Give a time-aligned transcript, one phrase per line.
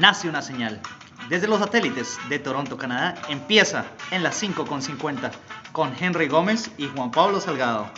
[0.00, 0.80] nace una señal.
[1.28, 5.30] Desde los satélites de Toronto, Canadá, empieza en las 5.50
[5.72, 7.88] con Henry Gómez y Juan Pablo Salgado.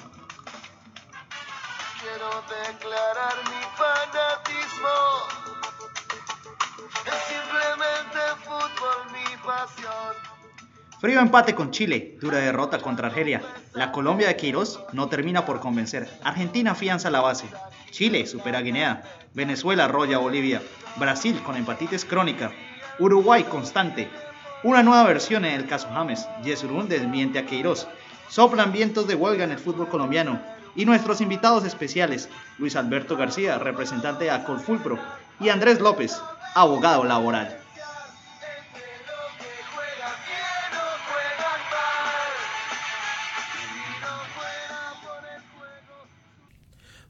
[2.01, 3.62] Quiero declarar mi
[11.03, 13.43] Frío empate con Chile, dura derrota contra Argelia.
[13.75, 16.09] La Colombia de Queiroz no termina por convencer.
[16.23, 17.46] Argentina afianza la base.
[17.91, 19.02] Chile supera a Guinea.
[19.34, 20.62] Venezuela arrolla a Bolivia.
[20.95, 22.52] Brasil con empatitis crónica.
[23.01, 24.09] Uruguay constante.
[24.62, 26.28] Una nueva versión en el caso James.
[26.45, 27.89] Yesurún desmiente a Queiroz.
[28.28, 30.41] Soplan vientos de huelga en el fútbol colombiano.
[30.77, 32.28] Y nuestros invitados especiales,
[32.59, 35.00] Luis Alberto García, representante de Acolfulpro,
[35.41, 36.23] y Andrés López,
[36.55, 37.62] abogado laboral.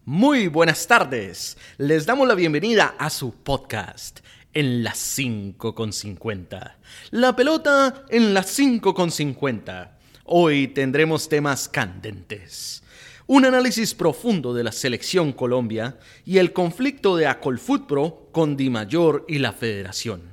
[0.04, 1.56] Muy buenas tardes.
[1.78, 4.18] Les damos la bienvenida a su podcast
[4.52, 6.76] en las 5 con 50.
[7.12, 9.96] La pelota en las 5 con 50.
[10.24, 12.82] Hoy tendremos temas candentes.
[13.28, 19.24] Un análisis profundo de la selección Colombia y el conflicto de Acolfutpro con Di Mayor
[19.28, 20.32] y la Federación.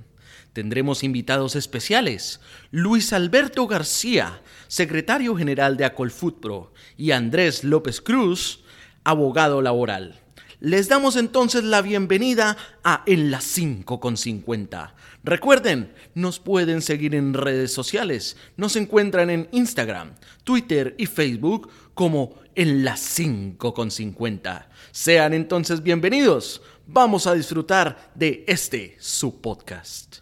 [0.52, 8.64] Tendremos invitados especiales, Luis Alberto García, secretario general de Acolfutpro, y Andrés López Cruz,
[9.10, 10.20] abogado laboral.
[10.60, 14.94] Les damos entonces la bienvenida a En las 5 con 50.
[15.24, 18.38] Recuerden, nos pueden seguir en redes sociales.
[18.56, 24.70] Nos encuentran en Instagram, Twitter y Facebook como En las 5 con 50.
[24.92, 26.62] Sean entonces bienvenidos.
[26.86, 30.18] Vamos a disfrutar de este su podcast.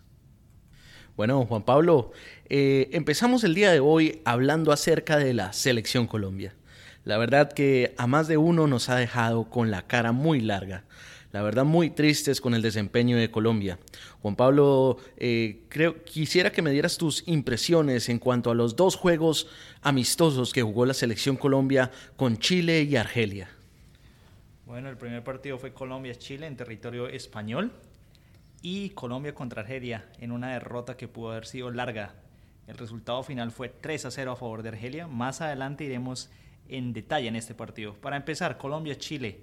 [1.17, 2.11] Bueno, Juan Pablo,
[2.47, 6.55] eh, empezamos el día de hoy hablando acerca de la selección Colombia.
[7.08, 10.83] La verdad que a más de uno nos ha dejado con la cara muy larga.
[11.31, 13.80] La verdad muy tristes con el desempeño de Colombia.
[14.22, 18.97] Juan Pablo, eh, creo, quisiera que me dieras tus impresiones en cuanto a los dos
[18.97, 19.47] juegos
[19.81, 23.48] amistosos que jugó la selección Colombia con Chile y Argelia.
[24.65, 27.71] Bueno, el primer partido fue Colombia-Chile en territorio español
[28.61, 32.15] y Colombia contra Argelia en una derrota que pudo haber sido larga.
[32.67, 35.08] El resultado final fue 3 a 0 a favor de Argelia.
[35.08, 36.30] Más adelante iremos
[36.70, 37.94] en detalle en este partido.
[37.95, 39.42] Para empezar, Colombia-Chile.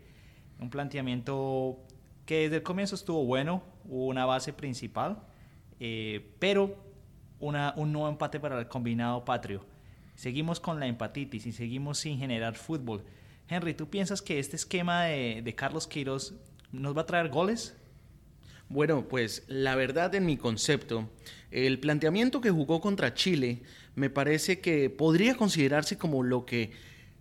[0.61, 1.79] Un planteamiento
[2.27, 5.23] que desde el comienzo estuvo bueno, hubo una base principal,
[5.81, 6.77] eh, pero
[7.41, 9.65] una, un nuevo empate para el combinado patrio.
[10.15, 13.05] Seguimos con la empatitis y seguimos sin generar fútbol.
[13.49, 16.35] Henry, ¿tú piensas que este esquema de, de Carlos Queiroz
[16.73, 17.77] nos va a traer goles?
[18.69, 21.11] Bueno, pues la verdad en mi concepto,
[21.51, 23.63] el planteamiento que jugó contra Chile
[23.95, 26.73] me parece que podría considerarse como lo que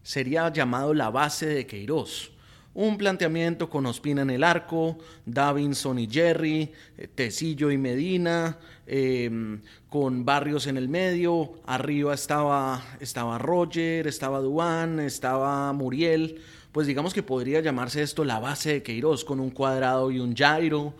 [0.04, 2.32] sería llamado la base de Queiroz.
[2.76, 4.98] Un planteamiento con Ospina en el arco,
[5.28, 12.84] Davinson y Jerry, eh, Tecillo y Medina, em, con Barrios en el medio, arriba estaba,
[13.00, 16.42] estaba Roger, estaba Duan, estaba Muriel,
[16.72, 20.36] pues digamos que podría llamarse esto la base de Queiroz, con un cuadrado y un
[20.36, 20.96] Jairo.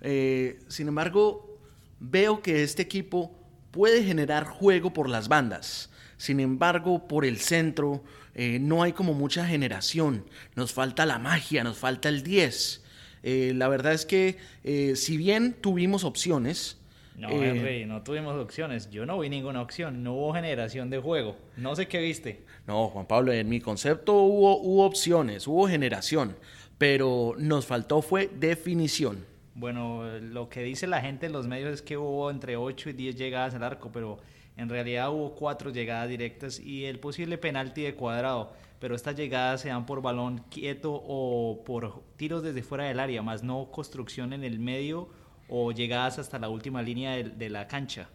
[0.00, 1.58] Eh, sin embargo,
[2.00, 3.30] veo que este equipo
[3.70, 5.90] puede generar juego por las bandas.
[6.16, 8.02] Sin embargo, por el centro
[8.40, 12.84] eh, no hay como mucha generación, nos falta la magia, nos falta el 10.
[13.24, 16.78] Eh, la verdad es que eh, si bien tuvimos opciones...
[17.16, 18.90] No, Henry, no tuvimos opciones.
[18.90, 21.36] Yo no vi ninguna opción, no hubo generación de juego.
[21.56, 22.44] No sé qué viste.
[22.68, 26.36] No, Juan Pablo, en mi concepto hubo, hubo opciones, hubo generación,
[26.78, 29.26] pero nos faltó fue definición.
[29.56, 32.92] Bueno, lo que dice la gente en los medios es que hubo entre 8 y
[32.92, 34.20] 10 llegadas al arco, pero
[34.58, 39.60] en realidad hubo cuatro llegadas directas y el posible penalti de cuadrado, pero estas llegadas
[39.60, 44.32] se dan por balón quieto o por tiros desde fuera del área, más no construcción
[44.32, 45.08] en el medio
[45.48, 48.08] o llegadas hasta la última línea de, la cancha.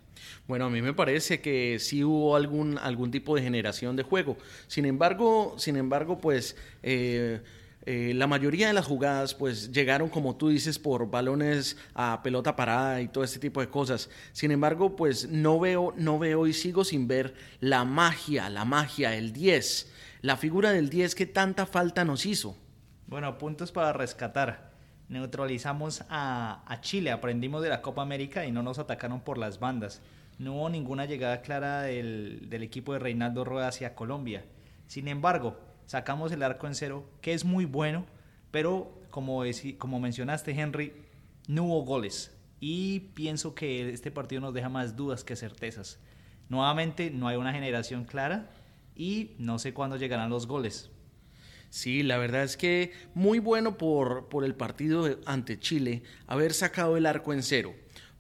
[0.46, 4.38] Bueno, a mí me parece que sí hubo algún, algún tipo de generación de juego.
[4.68, 7.42] Sin embargo, sin embargo, pues eh,
[7.86, 12.56] eh, la mayoría de las jugadas pues llegaron como tú dices por balones a pelota
[12.56, 14.10] parada y todo este tipo de cosas.
[14.32, 19.16] Sin embargo, pues no veo, no veo y sigo sin ver la magia, la magia,
[19.16, 19.92] el 10,
[20.22, 22.56] la figura del 10 que tanta falta nos hizo.
[23.08, 24.72] Bueno, puntos para rescatar.
[25.10, 29.60] Neutralizamos a, a Chile, aprendimos de la Copa América y no nos atacaron por las
[29.60, 30.02] bandas.
[30.40, 34.46] No hubo ninguna llegada clara del, del equipo de Reinaldo Rueda hacia Colombia.
[34.88, 38.06] Sin embargo, sacamos el arco en cero, que es muy bueno,
[38.52, 39.44] pero como,
[39.78, 40.94] como mencionaste Henry,
[41.48, 42.36] no hubo goles.
[42.60, 46.00] Y pienso que este partido nos deja más dudas que certezas.
[46.50, 48.50] Nuevamente no hay una generación clara
[48.96, 50.90] y no sé cuándo llegarán los goles.
[51.70, 56.98] Sí, la verdad es que muy bueno por, por el partido ante Chile haber sacado
[56.98, 57.74] el arco en cero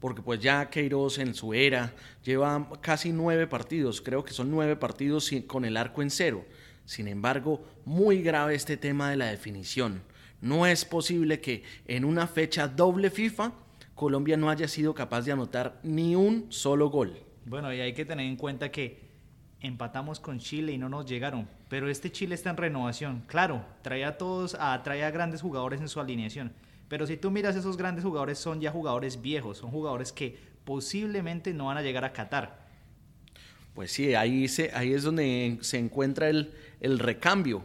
[0.04, 1.94] porque pues ya Queiroz en su era
[2.26, 6.44] lleva casi nueve partidos, creo que son nueve partidos con el arco en cero.
[6.86, 10.02] Sin embargo, muy grave este tema de la definición.
[10.42, 13.54] No es posible que en una fecha doble FIFA
[13.96, 17.18] Colombia no haya sido capaz de anotar ni un solo gol.
[17.46, 19.04] Bueno, y hay que tener en cuenta que
[19.62, 23.24] empatamos con Chile y no nos llegaron, pero este Chile está en renovación.
[23.28, 26.52] Claro, trae a todos, a, trae a grandes jugadores en su alineación,
[26.90, 31.54] pero si tú miras esos grandes jugadores son ya jugadores viejos, son jugadores que posiblemente
[31.54, 32.64] no van a llegar a Qatar.
[33.74, 36.52] Pues sí, ahí, se, ahí es donde se encuentra el,
[36.84, 37.64] el recambio.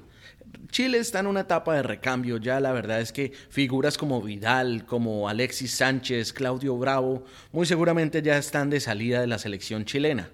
[0.70, 4.86] Chile está en una etapa de recambio, ya la verdad es que figuras como Vidal,
[4.86, 10.30] como Alexis Sánchez, Claudio Bravo, muy seguramente ya están de salida de la selección chilena.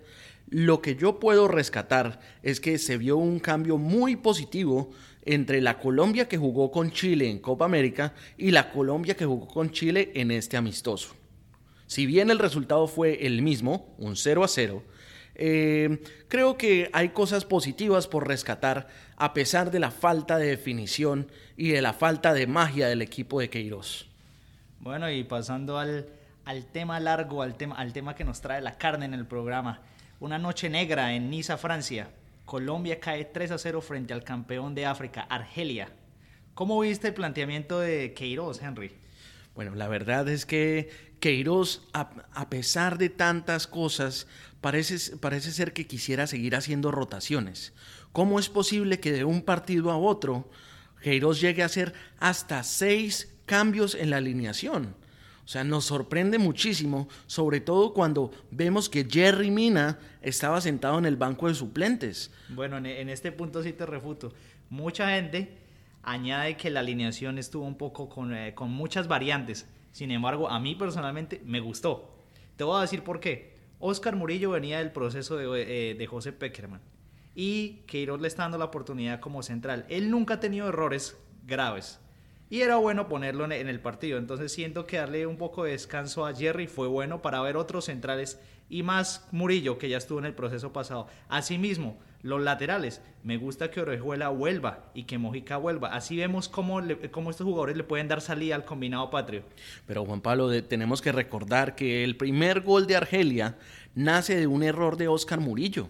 [0.50, 4.90] Lo que yo puedo rescatar es que se vio un cambio muy positivo
[5.25, 9.48] entre la Colombia que jugó con Chile en Copa América y la Colombia que jugó
[9.48, 11.16] con Chile en este amistoso.
[11.86, 14.82] Si bien el resultado fue el mismo, un 0 a 0,
[15.34, 18.86] eh, creo que hay cosas positivas por rescatar
[19.16, 23.40] a pesar de la falta de definición y de la falta de magia del equipo
[23.40, 24.06] de Queiroz.
[24.81, 26.08] Bueno, y pasando al,
[26.44, 29.81] al tema largo, al tema, al tema que nos trae la carne en el programa.
[30.20, 32.10] Una noche negra en Niza, Francia.
[32.44, 35.88] Colombia cae 3 a 0 frente al campeón de África, Argelia.
[36.54, 38.92] ¿Cómo viste el planteamiento de Queiroz, Henry?
[39.54, 44.26] Bueno, la verdad es que Queiroz, a, pesar de tantas cosas,
[44.61, 47.73] parece, parece ser que quisiera seguir haciendo rotaciones.
[48.12, 50.50] ¿Cómo es posible que de un partido a otro
[51.03, 54.94] Queiroz llegue a hacer hasta seis cambios en la alineación?
[55.47, 61.06] O sea, nos sorprende muchísimo, sobre todo cuando vemos que Jerry Mina estaba sentado en
[61.06, 62.32] el banco de suplentes.
[62.50, 64.35] Bueno, en este punto sí te refuto.
[64.69, 65.56] Mucha gente
[66.03, 69.65] añade que la alineación estuvo un poco con, eh, con muchas variantes.
[69.94, 72.11] Sin embargo, a mí personalmente me gustó.
[72.56, 73.55] Te voy a decir por qué.
[73.79, 76.81] Oscar Murillo venía del proceso de, eh, de José Peckerman
[77.37, 79.87] y Queiroz le está dando la oportunidad como central.
[79.88, 82.00] Él nunca ha tenido errores graves
[82.50, 84.19] y era bueno ponerlo en el partido.
[84.19, 87.85] Entonces siento que darle un poco de descanso a Jerry fue bueno para ver otros
[87.85, 91.06] centrales y más Murillo que ya estuvo en el proceso pasado.
[91.29, 93.03] Asimismo, los laterales.
[93.23, 95.88] Me gusta que Orejuela vuelva y que Mojica vuelva.
[95.94, 96.81] Así vemos cómo,
[97.11, 99.43] cómo estos jugadores le pueden dar salida al combinado patrio.
[99.87, 103.59] Pero Juan Pablo, tenemos que recordar que el primer gol de Argelia
[103.94, 105.88] nace de un error de Oscar Murillo.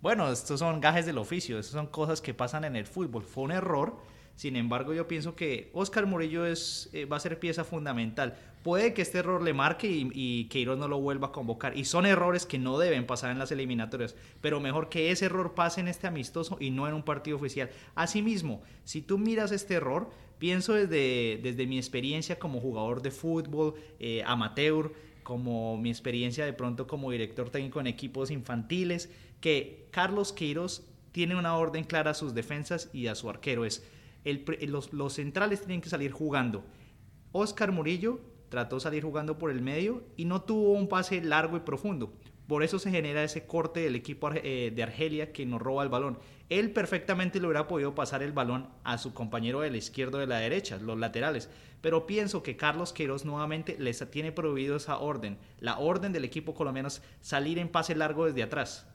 [0.00, 3.22] Bueno, estos son gajes del oficio, estas son cosas que pasan en el fútbol.
[3.22, 3.98] Fue un error
[4.40, 8.38] sin embargo, yo pienso que Oscar Murillo es, eh, va a ser pieza fundamental.
[8.62, 11.76] Puede que este error le marque y, y Queiroz no lo vuelva a convocar.
[11.76, 14.16] Y son errores que no deben pasar en las eliminatorias.
[14.40, 17.68] Pero mejor que ese error pase en este amistoso y no en un partido oficial.
[17.94, 20.08] Asimismo, si tú miras este error,
[20.38, 26.54] pienso desde, desde mi experiencia como jugador de fútbol, eh, amateur, como mi experiencia de
[26.54, 29.10] pronto como director técnico en equipos infantiles,
[29.42, 30.82] que Carlos Queiroz
[31.12, 33.66] tiene una orden clara a sus defensas y a su arquero.
[33.66, 33.84] Es
[34.24, 36.64] los, centrales tienen que salir jugando.
[37.32, 41.56] Oscar Murillo trató de salir jugando por el medio y no tuvo un pase largo
[41.56, 42.12] y profundo.
[42.46, 45.88] Por eso se genera ese corte del equipo eh, de Argelia que nos roba el
[45.88, 46.18] balón.
[46.48, 50.20] Él perfectamente le hubiera podido pasar el balón a su compañero de la izquierda o
[50.20, 51.48] de la derecha, los laterales.
[51.80, 55.38] Pero pienso que Carlos Queiroz nuevamente les tiene prohibido esa orden.
[55.60, 58.89] La orden del equipo colombiano es salir en pase largo desde atrás.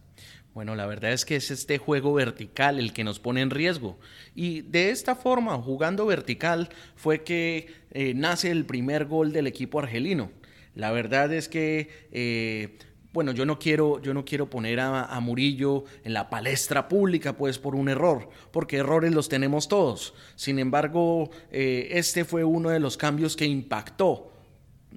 [0.56, 4.00] Bueno, la verdad es que es este juego vertical el que nos pone en riesgo.
[4.36, 9.80] Y de esta forma, jugando vertical, fue que eh, nace el primer gol del equipo
[9.80, 10.32] argelino.
[10.74, 12.78] La verdad es que, eh,
[13.12, 17.60] bueno, yo no quiero, yo no quiero poner a, Murillo en la palestra pública, pues,
[17.60, 20.14] por un error, porque errores los tenemos todos.
[20.38, 24.32] Sin embargo, eh, este fue uno de los cambios que impactó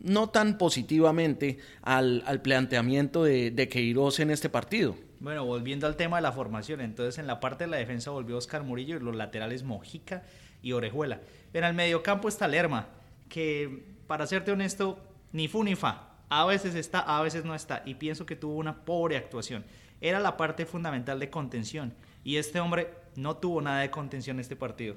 [0.00, 5.07] no tan positivamente al, planteamiento de, de Queiroz en este partido.
[5.20, 8.36] Bueno, volviendo al tema de la formación, entonces en la parte de la defensa volvió
[8.36, 10.22] Oscar Murillo y los laterales Mojica
[10.62, 11.20] y Orejuela.
[11.52, 12.88] En el mediocampo está Lerma,
[13.28, 14.98] que para serte honesto,
[15.32, 16.08] ni fu ni fa.
[16.28, 17.82] A veces está, a veces no está.
[17.84, 19.64] Y pienso que tuvo una pobre actuación.
[20.00, 21.94] Era la parte fundamental de contención.
[22.22, 24.94] Y este hombre no tuvo nada de contención en este partido.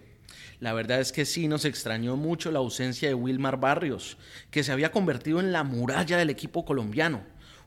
[0.59, 4.17] La verdad es que sí nos extrañó mucho la ausencia de Wilmar Barrios,
[4.49, 7.23] que se había convertido en la muralla del equipo colombiano.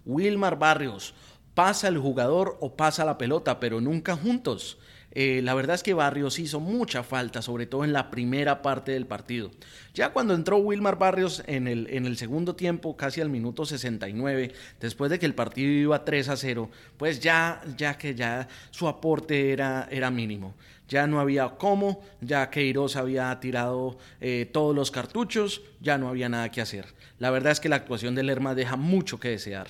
[0.06, 1.14] Wilmar Barrios,
[1.54, 4.78] pasa el jugador o pasa la pelota, pero nunca juntos.
[5.16, 8.92] Eh, la verdad es que Barrios hizo mucha falta, sobre todo en la primera parte
[8.92, 9.52] del partido.
[9.94, 14.52] Ya cuando entró Wilmar Barrios en el, en el segundo tiempo, casi al minuto 69,
[14.80, 18.88] después de que el partido iba 3 a 0, pues ya, ya que ya su
[18.88, 20.54] aporte era, era mínimo.
[20.88, 26.28] Ya no había cómo, ya Queiroz había tirado eh, todos los cartuchos, ya no había
[26.28, 26.86] nada que hacer.
[27.20, 29.68] La verdad es que la actuación de Lerma deja mucho que desear.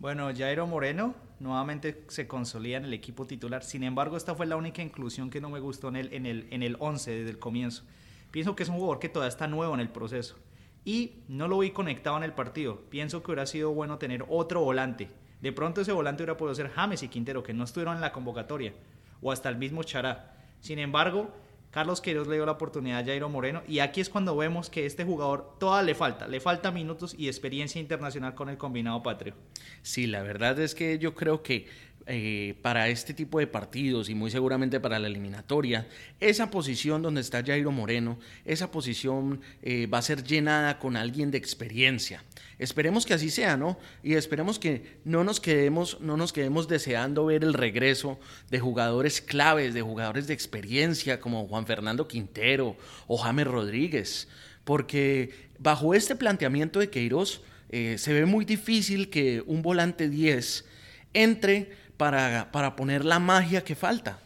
[0.00, 3.64] Bueno, Jairo Moreno nuevamente se consolida en el equipo titular.
[3.64, 6.46] Sin embargo, esta fue la única inclusión que no me gustó en el, en el,
[6.50, 7.82] en el 11 desde el comienzo.
[8.30, 10.36] Pienso que es un jugador que todavía está nuevo en el proceso.
[10.84, 12.82] Y no lo vi conectado en el partido.
[12.90, 15.10] Pienso que hubiera sido bueno tener otro volante.
[15.40, 18.12] De pronto ese volante hubiera podido ser James y Quintero, que no estuvieron en la
[18.12, 18.74] convocatoria.
[19.20, 20.36] O hasta el mismo Chará.
[20.60, 21.34] Sin embargo,
[21.70, 24.86] Carlos Queiroz le dio la oportunidad a Jairo Moreno y aquí es cuando vemos que
[24.86, 29.34] este jugador toda le falta, le falta minutos y experiencia internacional con el combinado patrio.
[29.82, 31.66] Sí, la verdad es que yo creo que
[32.10, 35.86] eh, para este tipo de partidos y muy seguramente para la eliminatoria,
[36.20, 41.30] esa posición donde está Jairo Moreno, esa posición eh, va a ser llenada con alguien
[41.30, 42.24] de experiencia.
[42.58, 43.78] Esperemos que así sea, ¿no?
[44.02, 48.18] Y esperemos que no nos quedemos, no nos quedemos deseando ver el regreso
[48.50, 54.28] de jugadores claves, de jugadores de experiencia como Juan Fernando Quintero o James Rodríguez,
[54.64, 60.64] porque bajo este planteamiento de Queiroz eh, se ve muy difícil que un volante 10
[61.12, 64.18] entre para, para poner la magia que falta.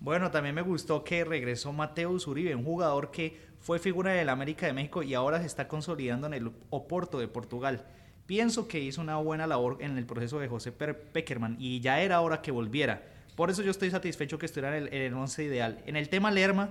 [0.00, 4.66] Bueno, también me gustó que regresó Mateo Uribe, un jugador que fue figura del América
[4.66, 7.84] de México y ahora se está consolidando en el Oporto de Portugal.
[8.24, 12.20] Pienso que hizo una buena labor en el proceso de José Peckerman y ya era
[12.22, 13.02] hora que volviera.
[13.36, 15.82] Por eso yo estoy satisfecho que estuviera en el, once ideal.
[15.84, 16.70] En el tema Lerma,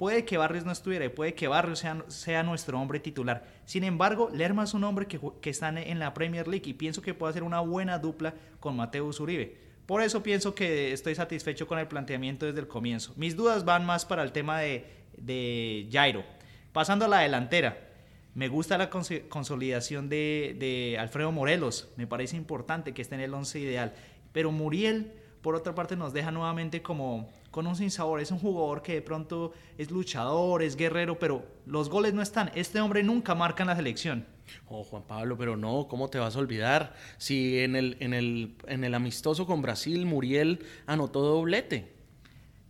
[0.00, 3.44] Puede que Barrios no estuviera y puede que Barrios sea, nuestro hombre titular.
[3.66, 7.12] Sin embargo, Lerma es un hombre que, está en la Premier League y pienso que
[7.12, 9.58] puede hacer una buena dupla con Mateo Uribe.
[9.84, 13.12] Por eso pienso que estoy satisfecho con el planteamiento desde el comienzo.
[13.16, 14.86] Mis dudas van más para el tema de,
[15.18, 16.24] de Jairo.
[16.72, 17.76] Pasando a la delantera,
[18.34, 21.90] me gusta la consolidación de, de Alfredo Morelos.
[21.98, 23.92] Me parece importante que esté en el 11 ideal.
[24.32, 25.12] Pero Muriel,
[25.42, 28.20] por otra parte, nos deja nuevamente como con un sinsabor.
[28.20, 32.50] Es un jugador que de pronto es luchador, es guerrero, pero los goles no están.
[32.54, 34.26] Este hombre nunca marca en la selección.
[34.68, 36.94] Oh, Juan Pablo, pero no, ¿cómo te vas a olvidar?
[37.18, 41.94] Si en el, en el, en el amistoso con Brasil, Muriel anotó doblete.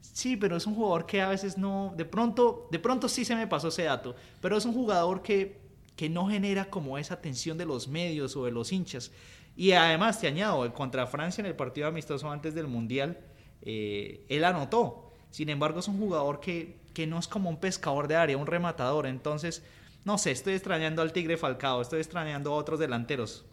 [0.01, 3.35] Sí, pero es un jugador que a veces no, de pronto, de pronto sí se
[3.35, 5.61] me pasó ese dato, pero es un jugador que,
[5.97, 9.13] que no genera como esa tensión de los medios o de los hinchas.
[9.61, 13.19] Y además te añado, contra Francia en el partido amistoso antes del Mundial,
[13.61, 15.13] eh, él anotó.
[15.31, 18.47] Sin embargo, es un jugador que, que no es como un pescador de área, un
[18.47, 19.07] rematador.
[19.07, 19.63] Entonces,
[20.07, 23.45] no sé, estoy extrañando al Tigre Falcao, estoy extrañando a otros delanteros.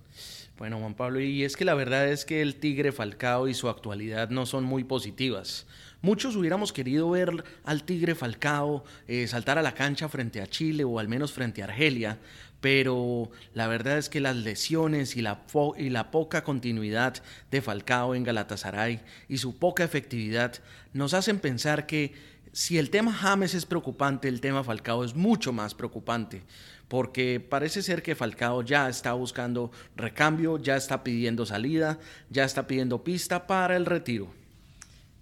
[0.57, 3.67] Bueno, Juan Pablo, y es que la verdad es que el Tigre Falcao y su
[3.67, 5.67] actualidad no son muy positivas.
[6.01, 10.83] Muchos hubiéramos querido ver al Tigre Falcao eh, saltar a la cancha frente a Chile
[10.83, 12.19] o al menos frente a Argelia,
[12.61, 15.41] pero la verdad es que las lesiones y la,
[15.77, 17.15] y la poca continuidad
[17.49, 20.53] de Falcao en Galatasaray y su poca efectividad
[20.93, 22.13] nos hacen pensar que
[22.51, 26.43] si el tema James es preocupante, el tema Falcao es mucho más preocupante,
[26.87, 31.99] porque parece ser que Falcao ya está buscando recambio, ya está pidiendo salida,
[32.29, 34.36] ya está pidiendo pista para el retiro.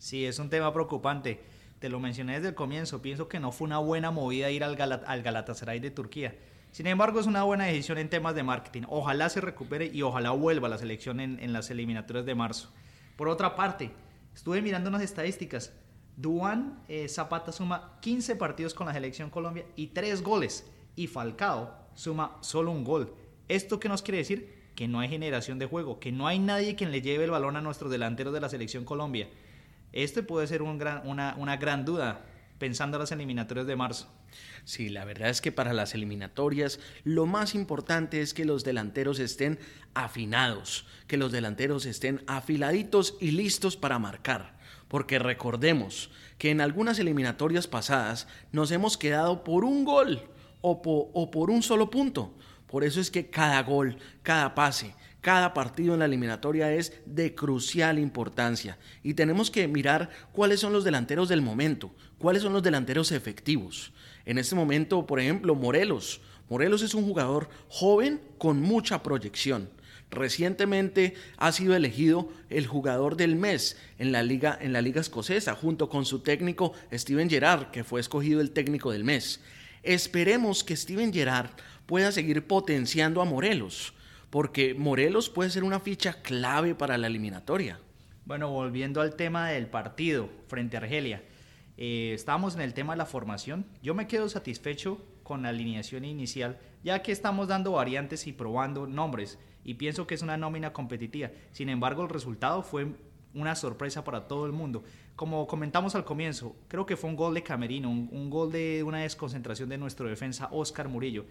[0.05, 1.39] Sí, es un tema preocupante.
[1.79, 3.01] Te lo mencioné desde el comienzo.
[3.01, 6.37] Pienso que no fue una buena movida ir al, al Galatasaray de Turquía.
[6.69, 8.83] Sin embargo, es una buena decisión en temas de marketing.
[8.87, 12.71] Ojalá se recupere y ojalá vuelva la selección en, las eliminatorias de marzo.
[13.15, 13.93] Por otra parte,
[14.35, 15.73] estuve mirando unas estadísticas.
[16.15, 20.69] Duan eh, Zapata suma 15 partidos con la selección Colombia y 3 goles.
[20.95, 23.11] Y Falcao suma solo un gol.
[23.47, 24.69] ¿Esto qué nos quiere decir?
[24.75, 27.55] Que no hay generación de juego, que no hay nadie quien le lleve el balón
[27.55, 29.27] a nuestros delanteros de la selección Colombia.
[29.95, 32.25] Este puede ser una, gran duda
[32.59, 34.13] pensando en las eliminatorias de marzo.
[34.65, 39.19] Sí, la verdad es que para las eliminatorias lo más importante es que los delanteros
[39.19, 39.57] estén
[39.93, 44.57] afinados, que los delanteros estén afiladitos y listos para marcar.
[44.89, 50.21] Porque recordemos que en algunas eliminatorias pasadas nos hemos quedado por un gol
[50.61, 50.81] o
[51.31, 52.35] por un solo punto.
[52.67, 54.93] Por eso es que cada gol, cada pase,
[55.25, 60.71] cada partido en la eliminatoria es de crucial importancia y tenemos que mirar cuáles son
[60.71, 63.91] los delanteros del momento, cuáles son los delanteros efectivos.
[64.25, 66.21] En este momento, por ejemplo, Morelos.
[66.47, 69.71] Morelos es un jugador joven con mucha proyección.
[70.11, 75.55] Recientemente ha sido elegido el jugador del mes en la liga, en la liga escocesa,
[75.55, 79.41] junto con su técnico Steven Gerrard, que fue escogido el técnico del mes.
[79.81, 81.49] Esperemos que Steven Gerrard
[81.87, 83.94] pueda seguir potenciando a Morelos
[84.35, 87.79] porque Morelos puede ser una ficha clave para la eliminatoria.
[88.25, 91.23] Bueno, volviendo al tema del partido frente a Argelia,
[91.77, 93.65] eh, estamos en el tema de la formación.
[93.81, 98.87] Yo me quedo satisfecho con la alineación inicial, ya que estamos dando variantes y probando
[98.87, 101.31] nombres, y pienso que es una nómina competitiva.
[101.53, 102.87] Sin embargo, el resultado fue
[103.33, 104.83] una sorpresa para todo el mundo.
[105.15, 108.83] Como comentamos al comienzo, creo que fue un gol de Camerino, un, un gol de
[108.83, 111.23] una desconcentración de nuestro defensa Oscar Murillo.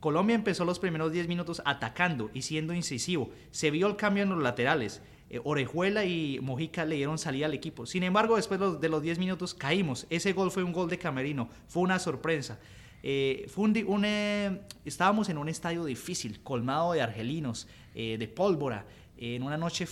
[0.00, 3.30] Colombia empezó los primeros 10 minutos atacando y siendo incisivo.
[3.50, 5.02] Se vio el cambio en los laterales.
[5.28, 7.84] Eh, Orejuela y Mojica le dieron salida al equipo.
[7.84, 10.06] Sin embargo, después de los 10 minutos caímos.
[10.08, 11.50] Ese gol fue un gol de Camerino.
[11.68, 12.58] Fue una sorpresa.
[13.02, 18.86] Eh, fue un, un, eh, estábamos en un estadio difícil, colmado de argelinos, de pólvora,
[19.18, 19.86] en una noche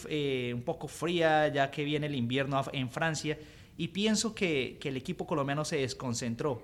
[0.54, 3.36] un poco fría, ya que viene el invierno en Francia,
[3.76, 6.62] y pienso que el equipo colombiano se desconcentró.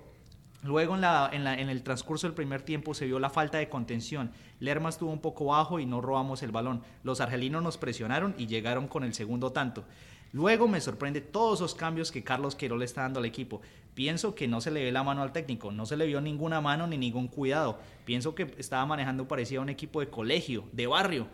[0.65, 4.31] Luego en, el transcurso del primer tiempo se vio la falta de contención.
[4.59, 6.81] Lerma estuvo un poco bajo y no robamos el balón.
[7.03, 9.83] Los argelinos nos presionaron y llegaron con el segundo tanto.
[10.33, 13.61] Luego me sorprende todos esos cambios que Carlos Queiroz le está dando al equipo.
[13.93, 16.61] Pienso que no se le ve la mano al técnico, no se le vio ninguna
[16.61, 17.77] mano ni ningún cuidado.
[18.03, 21.27] Pienso que estaba manejando parecía un equipo de colegio, de barrio.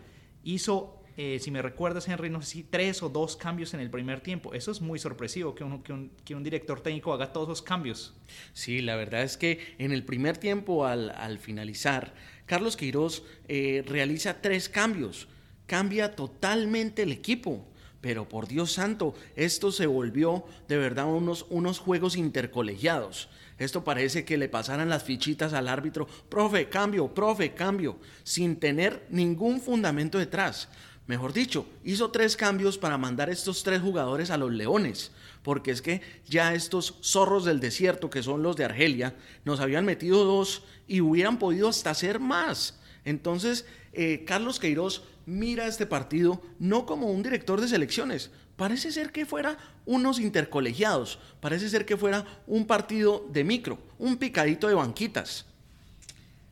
[0.43, 3.89] Hizo eh, si me recuerdas, Henry, no sé si tres o dos cambios en el
[3.89, 4.53] primer tiempo.
[4.53, 7.61] Eso es muy sorpresivo que, uno, que, un, que un director técnico haga todos esos
[7.61, 8.13] cambios.
[8.53, 12.13] Sí, la verdad es que en el primer tiempo, al, al finalizar,
[12.45, 15.27] Carlos Queiroz eh, realiza tres cambios.
[15.67, 17.67] Cambia totalmente el equipo.
[18.01, 23.29] Pero por Dios santo, esto se volvió de verdad unos, unos juegos intercolegiados.
[23.59, 29.05] Esto parece que le pasaran las fichitas al árbitro, profe, cambio, profe, cambio, sin tener
[29.11, 30.67] ningún fundamento detrás.
[31.11, 35.11] Mejor dicho, hizo tres cambios para mandar estos tres jugadores a los Leones,
[35.43, 39.83] porque es que ya estos zorros del desierto, que son los de Argelia, nos habían
[39.83, 42.79] metido dos y hubieran podido hasta hacer más.
[43.03, 49.11] Entonces, eh, Carlos Queiroz mira este partido no como un director de selecciones, parece ser
[49.11, 54.75] que fuera unos intercolegiados, parece ser que fuera un partido de micro, un picadito de
[54.75, 55.45] banquitas.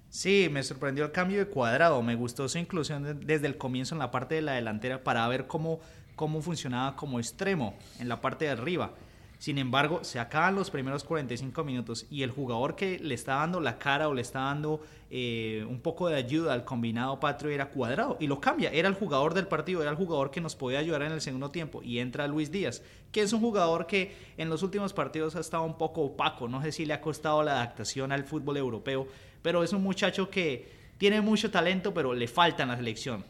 [0.10, 4.00] Sí, me sorprendió el cambio de cuadrado, me gustó su inclusión desde el comienzo en
[4.00, 5.80] la parte de la delantera para ver cómo,
[6.16, 8.92] cómo funcionaba como extremo en la parte de arriba.
[9.40, 13.62] Sin embargo, se acaban los primeros 45 minutos y el jugador que le está dando
[13.62, 17.70] la cara o le está dando eh, un poco de ayuda al combinado patrio era
[17.70, 18.70] cuadrado y lo cambia.
[18.72, 21.52] Era el jugador del partido, era el jugador que nos podía ayudar en el segundo
[21.52, 25.40] tiempo y entra Luis Díaz, que es un jugador que en los últimos partidos ha
[25.40, 26.50] estado un poco opaco.
[26.50, 29.08] No sé si le ha costado la adaptación al fútbol europeo,
[29.42, 33.24] pero es un muchacho que tiene mucho talento, pero le falta en la selección.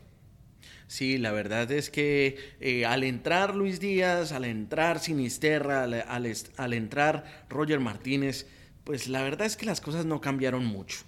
[0.90, 7.46] Sí, la verdad es que eh, al entrar Luis Díaz, al entrar Sinisterra, al, entrar
[7.48, 8.48] Roger Martínez,
[8.86, 11.02] pues la verdad es que las cosas no cambiaron mucho.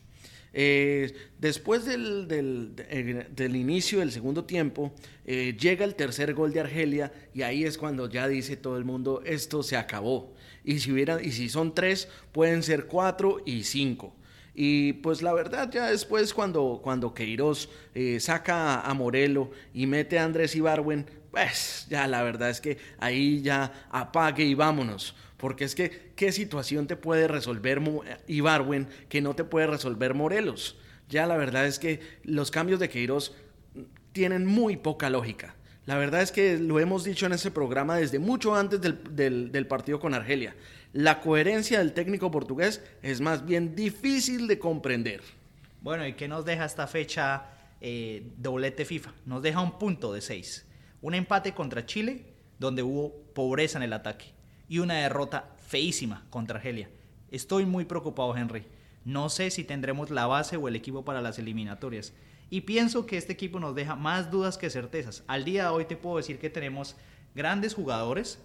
[0.54, 4.94] Eh, después eh, del, inicio del segundo tiempo,
[5.26, 9.24] llega el tercer gol de Argelia y ahí es cuando ya dice todo el mundo,
[9.26, 10.36] esto se acabó.
[10.64, 14.16] Y si, hubiera, y si son tres, pueden ser cuatro y cinco.
[14.54, 20.20] Y pues la verdad, ya después cuando, cuando Queiroz eh, saca a Morelo y mete
[20.20, 25.16] a Andrés Ibarwen, pues ya la verdad es que ahí ya apague y vámonos.
[25.38, 27.82] Porque es que, ¿qué situación te puede resolver
[28.28, 30.78] Ibarwen que no te puede resolver Morelos?
[31.10, 33.34] Ya la verdad es que los cambios de Queiroz
[34.12, 35.56] tienen muy poca lógica.
[35.88, 39.68] La verdad es que lo hemos dicho en ese programa desde mucho antes del, del
[39.68, 40.56] partido con Argelia.
[40.94, 45.22] La coherencia del técnico portugués es más bien difícil de comprender.
[45.82, 47.46] Bueno, ¿y qué nos deja esta fecha
[47.80, 49.14] eh, doblete FIFA?
[49.26, 50.66] Nos deja un punto de seis.
[51.02, 52.26] Un empate contra Chile,
[52.60, 54.34] donde hubo pobreza en el ataque.
[54.68, 56.90] Y una derrota feísima contra Argelia.
[57.32, 58.66] Estoy muy preocupado, Henry.
[59.06, 62.14] No sé si tendremos la base o el equipo para las eliminatorias.
[62.50, 65.24] Y pienso que este equipo nos deja más dudas que certezas.
[65.28, 66.98] Al día de hoy te puedo decir que tenemos
[67.34, 68.40] grandes jugadores,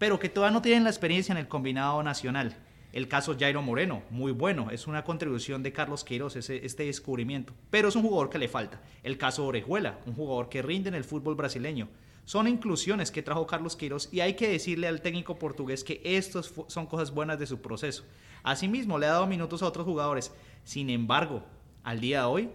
[0.00, 2.56] pero que todavía no tienen la experiencia en el combinado nacional.
[2.90, 7.52] El caso Jairo Moreno, muy bueno, es una contribución de Carlos Queiroz ese, este descubrimiento,
[7.68, 8.80] pero es un jugador que le falta.
[9.02, 11.86] El caso Orejuela, un jugador que rinde en el fútbol brasileño.
[12.24, 16.50] Son inclusiones que trajo Carlos Queiroz y hay que decirle al técnico portugués que estos
[16.68, 18.04] son cosas buenas de su proceso.
[18.42, 20.32] Asimismo, le ha dado minutos a otros jugadores.
[20.64, 21.44] Sin embargo,
[21.84, 22.50] al día de hoy,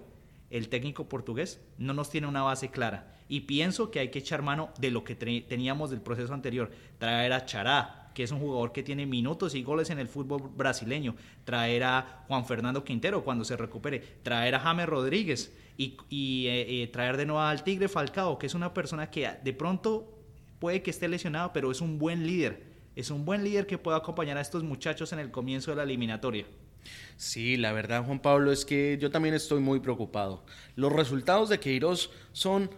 [0.50, 3.15] el técnico portugués no nos tiene una base clara.
[3.28, 6.72] Y pienso que hay que echar mano de lo que teníamos del proceso anterior.
[7.00, 10.52] Traer a Chará, que es un jugador que tiene minutos y goles en el fútbol
[10.56, 11.16] brasileño.
[11.44, 14.00] Traer a Juan Fernando Quintero cuando se recupere.
[14.24, 15.56] Traer a James Rodríguez.
[15.78, 19.30] Y, y eh, eh, traer de nuevo al Tigre Falcao, que es una persona que
[19.44, 20.16] de pronto
[20.60, 22.64] puede que esté lesionado, pero es un buen líder.
[22.96, 25.84] Es un buen líder que puede acompañar a estos muchachos en el comienzo de la
[25.84, 26.46] eliminatoria.
[27.18, 30.46] Sí, la verdad, Juan Pablo, es que yo también estoy muy preocupado.
[30.76, 32.70] Los resultados de Queiroz son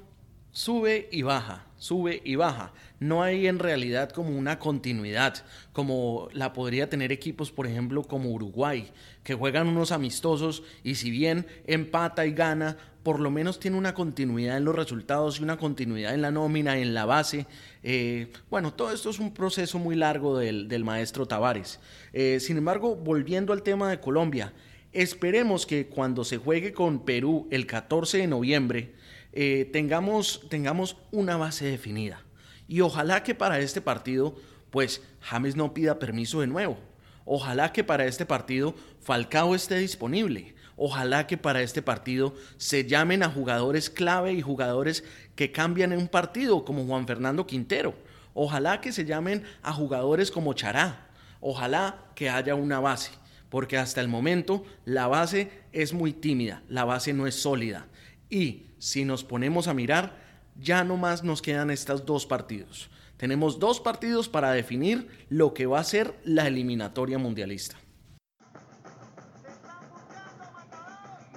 [0.58, 2.74] sube y baja, sube y baja.
[3.00, 8.32] No hay en realidad como una continuidad, como la podría tener equipos, por ejemplo, como
[8.32, 8.90] Uruguay,
[9.24, 13.94] que juegan unos amistosos y si bien empata y gana, por lo menos tiene una
[13.94, 17.46] continuidad en los resultados y una continuidad en la nómina, en la base.
[17.84, 21.80] Eh, bueno, todo esto es un proceso muy largo del, maestro Tavares.
[22.14, 24.54] Eh, sin embargo, volviendo al tema de Colombia,
[24.92, 28.97] esperemos que cuando se juegue con Perú el 14 de noviembre,
[29.34, 32.24] eh, tengamos, tengamos una base definida.
[32.68, 34.36] Y ojalá que para este partido,
[34.72, 36.78] pues James no pida permiso de nuevo.
[37.26, 40.56] Ojalá que para este partido Falcao esté disponible.
[40.76, 45.04] Ojalá que para este partido se llamen a jugadores clave y jugadores
[45.36, 47.96] que cambian en un partido, como Juan Fernando Quintero.
[48.34, 51.08] Ojalá que se llamen a jugadores como Chará.
[51.42, 53.12] Ojalá que haya una base,
[53.50, 57.88] porque hasta el momento la base es muy tímida, la base no es sólida.
[58.30, 60.18] Y si nos ponemos a mirar,
[60.60, 62.90] ya no más nos quedan estos dos partidos.
[63.18, 67.78] Tenemos dos partidos para definir lo que va a ser la eliminatoria mundialista.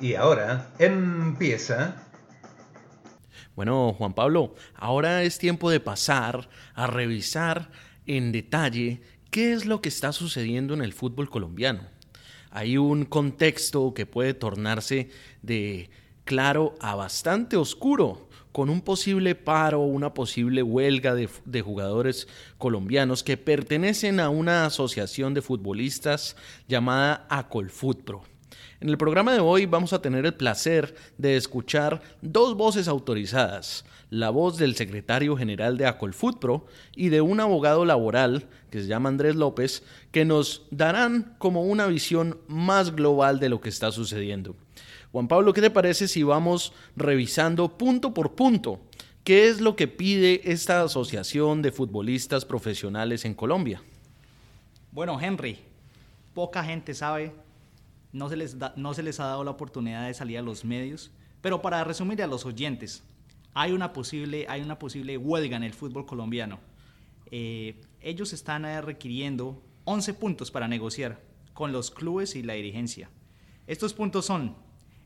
[0.00, 2.06] Y ahora empieza...
[3.54, 7.70] Bueno, Juan Pablo, ahora es tiempo de pasar a revisar
[8.06, 11.82] en detalle qué es lo que está sucediendo en el fútbol colombiano.
[12.50, 15.10] Hay un contexto que puede tornarse
[15.42, 15.90] de
[16.24, 22.26] claro a bastante oscuro, con un posible paro, una posible huelga de, jugadores
[22.58, 28.22] colombianos que pertenecen a una asociación de futbolistas llamada Acolfutpro.
[28.80, 33.84] En el programa de hoy vamos a tener el placer de escuchar dos voces autorizadas,
[34.08, 39.10] la voz del secretario general de Acolfutpro y de un abogado laboral que se llama
[39.10, 44.56] Andrés López, que nos darán como una visión más global de lo que está sucediendo.
[45.12, 48.80] Juan Pablo, ¿qué te parece si vamos revisando punto por punto
[49.24, 53.82] qué es lo que pide esta asociación de futbolistas profesionales en Colombia?
[54.92, 55.58] Bueno, Henry,
[56.32, 57.32] poca gente sabe,
[58.12, 61.10] no se les, no se les ha dado la oportunidad de salir a los medios,
[61.40, 63.02] pero para resumir a los oyentes,
[63.52, 66.60] hay una posible, hay una posible huelga en el fútbol colombiano.
[67.32, 71.20] Eh, ellos están eh, requiriendo 11 puntos para negociar
[71.52, 73.10] con los clubes y la dirigencia.
[73.66, 74.54] Estos puntos son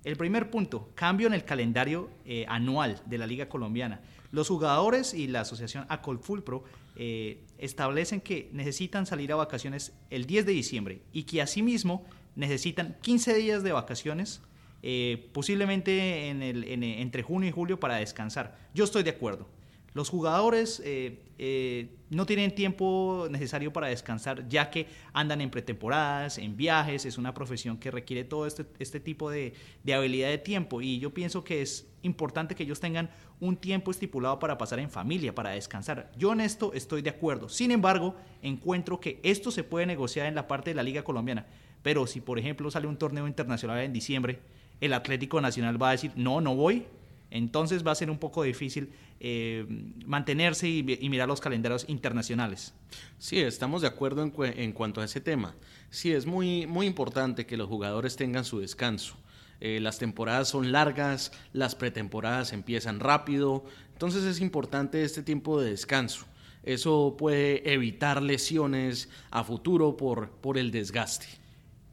[0.04, 4.00] el primer punto, cambio en el calendario eh, anual de la Liga Colombiana.
[4.30, 6.64] Los jugadores y la asociación Acolfulpro
[6.96, 12.04] eh, establecen que necesitan salir a vacaciones el 10 de diciembre y que asimismo
[12.36, 14.42] necesitan 15 días de vacaciones,
[14.82, 18.58] eh, posiblemente en el, entre junio y julio para descansar.
[18.74, 19.48] Yo estoy de acuerdo.
[19.94, 26.38] Los jugadores eh, eh, no tienen tiempo necesario para descansar, ya que andan en pretemporadas,
[26.38, 29.54] en viajes, es una profesión que requiere todo este, este tipo de,
[29.84, 33.92] de, habilidad de tiempo y yo pienso que es importante que ellos tengan un tiempo
[33.92, 36.10] estipulado para pasar en familia, para descansar.
[36.18, 37.48] Yo en esto estoy de acuerdo.
[37.48, 41.46] Sin embargo, encuentro que esto se puede negociar en la parte de la Liga Colombiana,
[41.84, 44.40] pero si por ejemplo sale un torneo internacional en diciembre,
[44.80, 46.84] el Atlético Nacional va a decir, no, no voy,
[47.34, 49.66] entonces va a ser un poco difícil eh,
[50.06, 52.74] mantenerse y, mirar los calendarios internacionales.
[53.18, 55.56] Sí, estamos de acuerdo en, cuanto a ese tema.
[55.90, 59.16] Sí, es muy, muy importante que los jugadores tengan su descanso.
[59.60, 65.70] Eh, las temporadas son largas, las pretemporadas empiezan rápido, entonces es importante este tiempo de
[65.70, 66.26] descanso.
[66.62, 71.26] Eso puede evitar lesiones a futuro por, por el desgaste.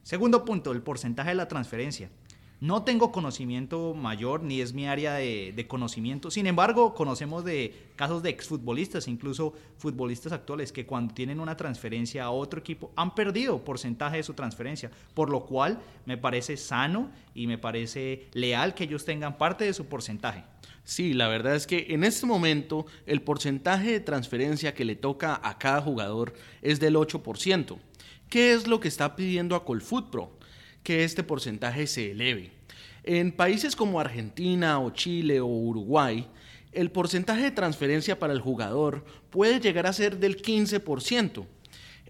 [0.04, 2.10] Segundo punto, el porcentaje de la transferencia.
[2.62, 6.30] No tengo conocimiento mayor ni es mi área de, conocimiento.
[6.30, 12.22] Sin embargo, conocemos de casos de exfutbolistas, incluso futbolistas actuales, que cuando tienen una transferencia
[12.22, 14.92] a otro equipo han perdido porcentaje de su transferencia.
[15.12, 19.74] Por lo cual me parece sano y me parece leal que ellos tengan parte de
[19.74, 20.44] su porcentaje.
[20.84, 25.40] Sí, la verdad es que en este momento el porcentaje de transferencia que le toca
[25.42, 27.76] a cada jugador es del 8%.
[28.28, 30.38] ¿Qué es lo que está pidiendo a Colfutpro?
[30.82, 32.50] Que este porcentaje se eleve.
[33.04, 36.28] En países como Argentina o Chile o Uruguay,
[36.72, 41.46] el porcentaje de transferencia para el jugador puede llegar a ser del 15%.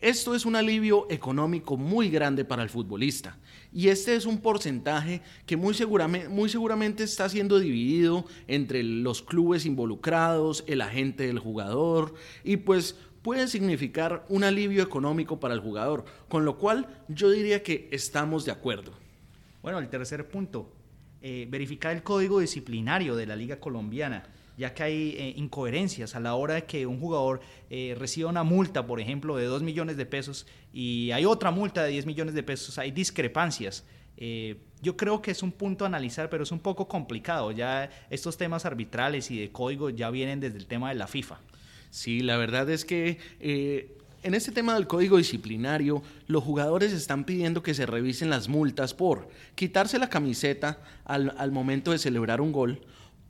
[0.00, 3.38] Esto es un alivio económico muy grande para el futbolista
[3.72, 10.64] y este es un porcentaje que muy seguramente, está siendo dividido entre los clubes involucrados,
[10.66, 16.44] el agente del jugador y pues puede significar un alivio económico para el jugador, con
[16.44, 18.92] lo cual yo diría que estamos de acuerdo.
[19.62, 20.72] Bueno, el tercer punto,
[21.20, 24.24] eh, verificar el código disciplinario de la Liga Colombiana
[24.58, 28.42] ya que hay eh, incoherencias a la hora de que un jugador eh, reciba una
[28.42, 32.34] multa, por ejemplo, de 2 millones de pesos y hay otra multa de 10 millones
[32.34, 33.86] de pesos, hay discrepancias.
[34.82, 37.50] Yo creo que es un punto a analizar, pero es un poco complicado.
[37.50, 41.40] Ya estos temas arbitrales y de código ya vienen desde el tema de la FIFA.
[41.92, 47.24] Sí, la verdad es que eh, en este tema del código disciplinario, los jugadores están
[47.24, 52.40] pidiendo que se revisen las multas por quitarse la camiseta al, al momento de celebrar
[52.40, 52.80] un gol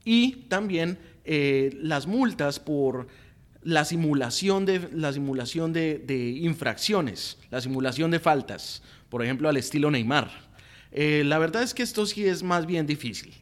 [0.05, 3.09] y también eh, las multas por
[3.64, 9.90] la simulación de, la simulación de, infracciones, la simulación de faltas, por ejemplo, al estilo
[9.90, 10.31] Neymar.
[10.92, 13.35] Eh, la verdad es que esto sí es más bien difícil.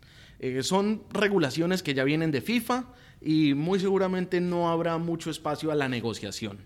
[0.62, 2.86] Son regulaciones que ya vienen de FIFA
[3.20, 6.58] y muy seguramente no habrá mucho espacio a la negociación.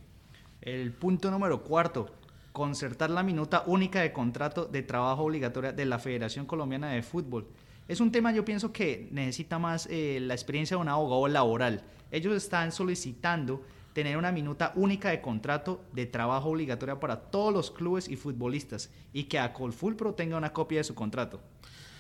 [0.61, 2.15] El punto número cuarto,
[2.53, 7.49] concertar la minuta única de contrato de trabajo obligatoria de la Federación Colombiana de Fútbol.
[7.89, 11.83] Es un tema, yo pienso que necesita más eh, la experiencia de un abogado laboral.
[12.11, 13.63] Ellos están solicitando
[13.93, 18.91] tener una minuta única de contrato de trabajo obligatoria para todos los clubes y futbolistas
[19.13, 21.41] y que a Colfulpro tenga una copia de su contrato.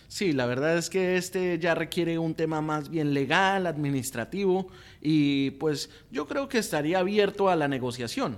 [0.09, 4.69] Sí, la verdad es que este ya requiere un tema más bien legal, administrativo
[5.01, 8.37] y pues yo creo que estaría abierto a la negociación.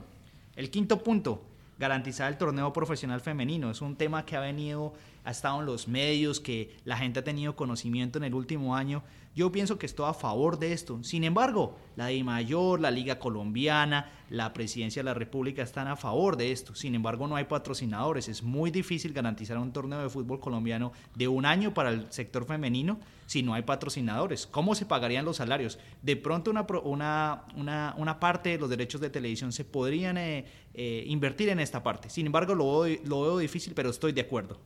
[0.55, 1.43] El quinto punto,
[1.79, 3.71] garantizar el torneo profesional femenino.
[3.71, 7.25] Es un tema que ha venido, ha estado en los medios, que la gente ha
[7.25, 9.03] tenido conocimiento en el último año.
[9.37, 11.05] Yo pienso que estoy a favor de esto.
[11.05, 15.97] Sin embargo, la de Mayor, la Liga Colombiana, la Presidencia de la República están a
[15.97, 16.75] favor de esto.
[16.75, 18.29] Sin embargo, no hay patrocinadores.
[18.29, 22.47] Es muy difícil garantizar un torneo de fútbol colombiano de un año para el sector
[22.47, 24.47] femenino si no hay patrocinadores.
[24.47, 25.79] ¿Cómo se pagarían los salarios?
[26.01, 26.67] De pronto una,
[27.55, 31.83] una, una, parte de los derechos de televisión se podrían eh, eh, invertir en esta
[31.83, 32.09] parte.
[32.09, 34.59] Sin embargo, lo lo veo difícil, pero estoy de acuerdo.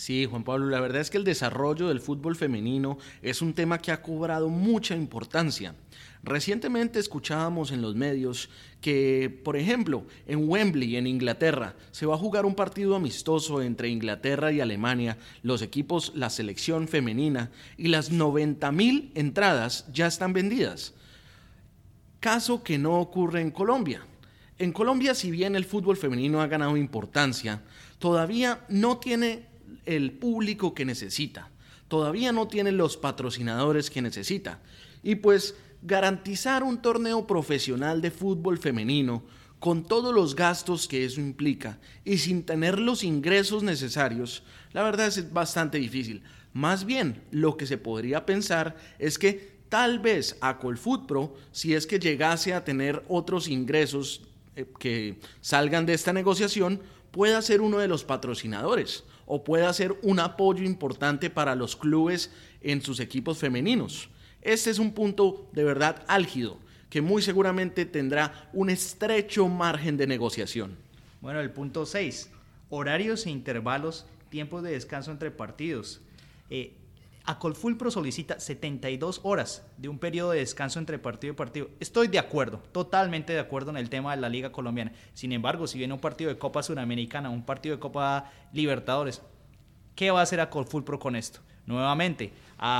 [0.00, 3.76] Sí, Juan Pablo, la verdad es que el desarrollo del fútbol femenino es un tema
[3.76, 5.74] que ha cobrado mucha importancia.
[6.22, 8.48] Recientemente escuchábamos en los medios
[8.80, 13.90] que, por ejemplo, en Wembley, en Inglaterra, se va a jugar un partido amistoso entre
[13.90, 20.32] Inglaterra y Alemania, los equipos, la selección femenina, y las 90 mil entradas ya están
[20.32, 20.94] vendidas.
[22.20, 24.00] Caso que no ocurre en Colombia.
[24.56, 27.60] En Colombia, si bien el fútbol femenino ha ganado importancia,
[27.98, 29.49] todavía no tiene
[29.86, 31.50] el público que necesita,
[31.88, 34.60] todavía no tiene los patrocinadores que necesita.
[35.02, 39.24] Y pues garantizar un torneo profesional de fútbol femenino
[39.58, 45.08] con todos los gastos que eso implica y sin tener los ingresos necesarios, la verdad
[45.08, 46.22] es bastante difícil.
[46.52, 51.86] Más bien, lo que se podría pensar es que tal vez a Colfutpro, si es
[51.86, 54.22] que llegase a tener otros ingresos
[54.56, 59.96] eh, que salgan de esta negociación, pueda ser uno de los patrocinadores o pueda ser
[60.02, 64.10] un apoyo importante para los clubes en sus equipos femeninos.
[64.42, 70.08] Este es un punto de verdad álgido que muy seguramente tendrá un estrecho margen de
[70.08, 70.76] negociación.
[71.20, 72.28] Bueno, el punto 6,
[72.70, 76.00] horarios e intervalos, tiempos de descanso entre partidos.
[76.50, 76.74] Eh,
[77.24, 81.68] Acolfulpro solicita 72 horas de un periodo de descanso entre partido y partido.
[81.78, 84.92] Estoy de acuerdo, totalmente de acuerdo en el tema de la Liga Colombiana.
[85.14, 89.22] Sin embargo, si viene un partido de Copa Sudamericana, un partido de Copa Libertadores,
[89.94, 91.40] ¿qué va a hacer Acolfulpro con esto?
[91.66, 92.32] Nuevamente,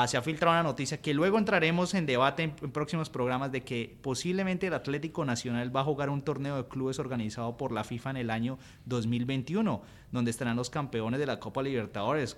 [0.08, 3.96] se ha filtrado una noticia que luego entraremos en debate en, próximos programas de que
[4.02, 8.10] posiblemente el Atlético Nacional va a jugar un torneo de clubes organizado por la FIFA
[8.10, 12.36] en el año 2021, donde estarán los campeones de la Copa Libertadores,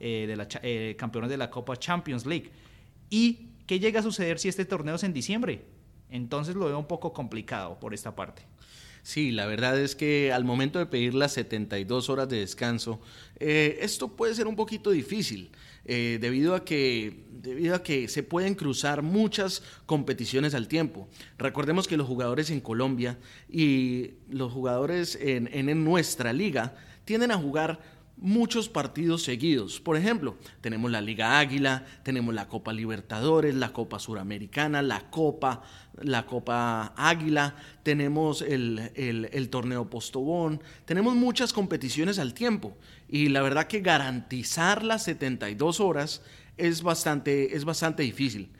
[0.00, 2.50] eh, eh, campeones de la Copa Champions League.
[3.10, 5.66] ¿Y qué llega a suceder si este torneo es en diciembre?
[6.10, 8.42] Entonces lo veo un poco complicado por esta parte.
[9.06, 13.00] Sí, la verdad es que al momento de pedir las 72 horas de descanso,
[13.38, 15.52] eh, esto puede ser un poquito difícil,
[15.84, 21.08] eh, debido, a que, debido a que se pueden cruzar muchas competiciones al tiempo.
[21.38, 23.16] Recordemos que los jugadores en Colombia
[23.48, 27.78] y los jugadores en, en nuestra liga tienden a jugar
[28.16, 29.80] muchos partidos seguidos.
[29.80, 35.62] Por ejemplo, tenemos la Liga Águila, tenemos la Copa Libertadores, la Copa Suramericana, la Copa,
[36.00, 42.76] la Copa Águila, tenemos el, el, torneo Postobón, tenemos muchas competiciones al tiempo
[43.08, 46.22] y la verdad que garantizar las 72 horas
[46.56, 48.50] es bastante, es bastante difícil.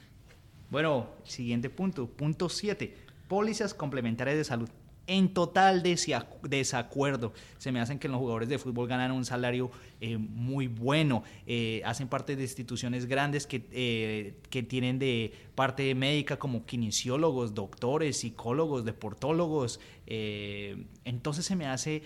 [0.71, 2.95] Bueno, siguiente punto, punto 7,
[3.29, 4.69] pólizas complementarias de salud
[5.07, 7.33] en total desacuerdo.
[7.59, 11.83] Se me hacen que los jugadores de fútbol ganan un salario eh, muy bueno, eh,
[11.85, 18.19] hacen parte de instituciones grandes que, eh, que tienen de parte médica como kinesiólogos, doctores,
[18.19, 19.81] psicólogos, deportólogos.
[20.07, 22.03] entonces se me hace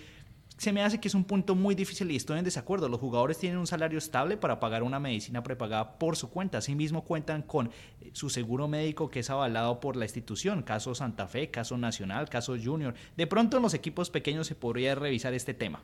[0.60, 2.90] se me hace que es un punto muy difícil y estoy en desacuerdo.
[2.90, 6.58] Los jugadores tienen un salario estable para pagar una medicina prepagada por su cuenta.
[6.58, 7.68] Asimismo cuentan con
[8.02, 12.28] eh, su seguro médico que es avalado por la institución, caso Santa Fe, caso Nacional,
[12.28, 12.92] caso Junior.
[13.16, 15.80] De pronto en los equipos pequeños se podría revisar este tema.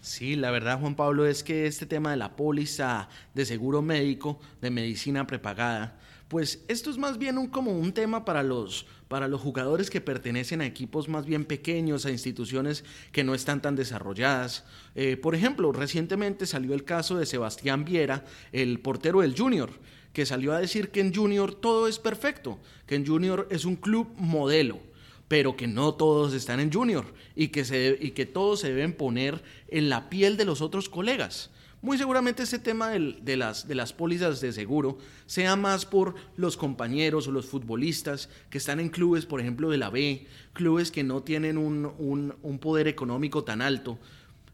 [0.00, 4.40] Sí, la verdad, Juan Pablo, es que este tema de la póliza de seguro médico,
[4.62, 9.28] de medicina prepagada, pues esto es más bien un, como un tema para los, para
[9.28, 13.76] los jugadores que pertenecen a equipos más bien pequeños, a instituciones que no están tan
[13.76, 14.64] desarrolladas.
[14.94, 19.70] Eh, por ejemplo, recientemente salió el caso de Sebastián Viera, el portero del Junior,
[20.12, 23.76] que salió a decir que en Junior todo es perfecto, que en Junior es un
[23.76, 24.80] club modelo
[25.28, 28.92] pero que no todos están en junior y que, se, y que todos se deben
[28.92, 31.50] poner en la piel de los otros colegas.
[31.86, 36.56] Muy seguramente ese tema de, las, de las pólizas de seguro sea más por los
[36.56, 41.04] compañeros o los futbolistas que están en clubes, por ejemplo, de la B, clubes que
[41.04, 44.00] no tienen un, un poder económico tan alto.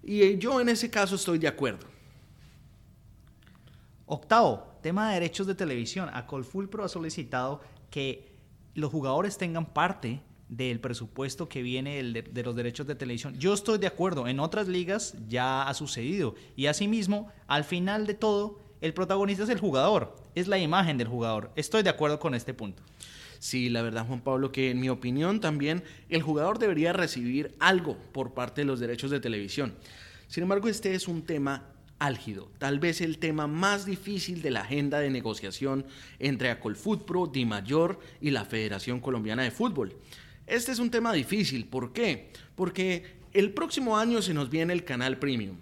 [0.03, 1.87] Y eh, yo en ese caso estoy de acuerdo.
[4.05, 6.11] Octavo, tema de derechos de televisión.
[6.13, 8.31] Acolfulpro ha solicitado que
[8.75, 10.21] los jugadores tengan parte
[10.57, 13.39] del presupuesto que viene de, los derechos de televisión.
[13.39, 16.35] Yo estoy de acuerdo, en otras ligas ya ha sucedido.
[16.57, 21.09] Y asimismo, al final de todo, el protagonista es el jugador, es la imagen del
[21.09, 21.53] jugador.
[21.57, 22.83] Estoy de acuerdo con este punto.
[23.39, 27.97] Sí, la verdad, Juan Pablo, que en mi opinión también el jugador debería recibir algo
[28.13, 29.75] por parte de los derechos de televisión.
[30.29, 31.65] Sin embargo, este es un tema
[31.99, 35.87] álgido, tal vez el tema más difícil de la agenda de negociación
[36.19, 39.95] entre Acolfutpro, Di Mayor y la Federación Colombiana de Fútbol.
[40.47, 41.67] Este es un tema difícil.
[41.67, 42.31] ¿Por qué?
[42.55, 45.57] Porque el próximo año se nos viene el canal premium.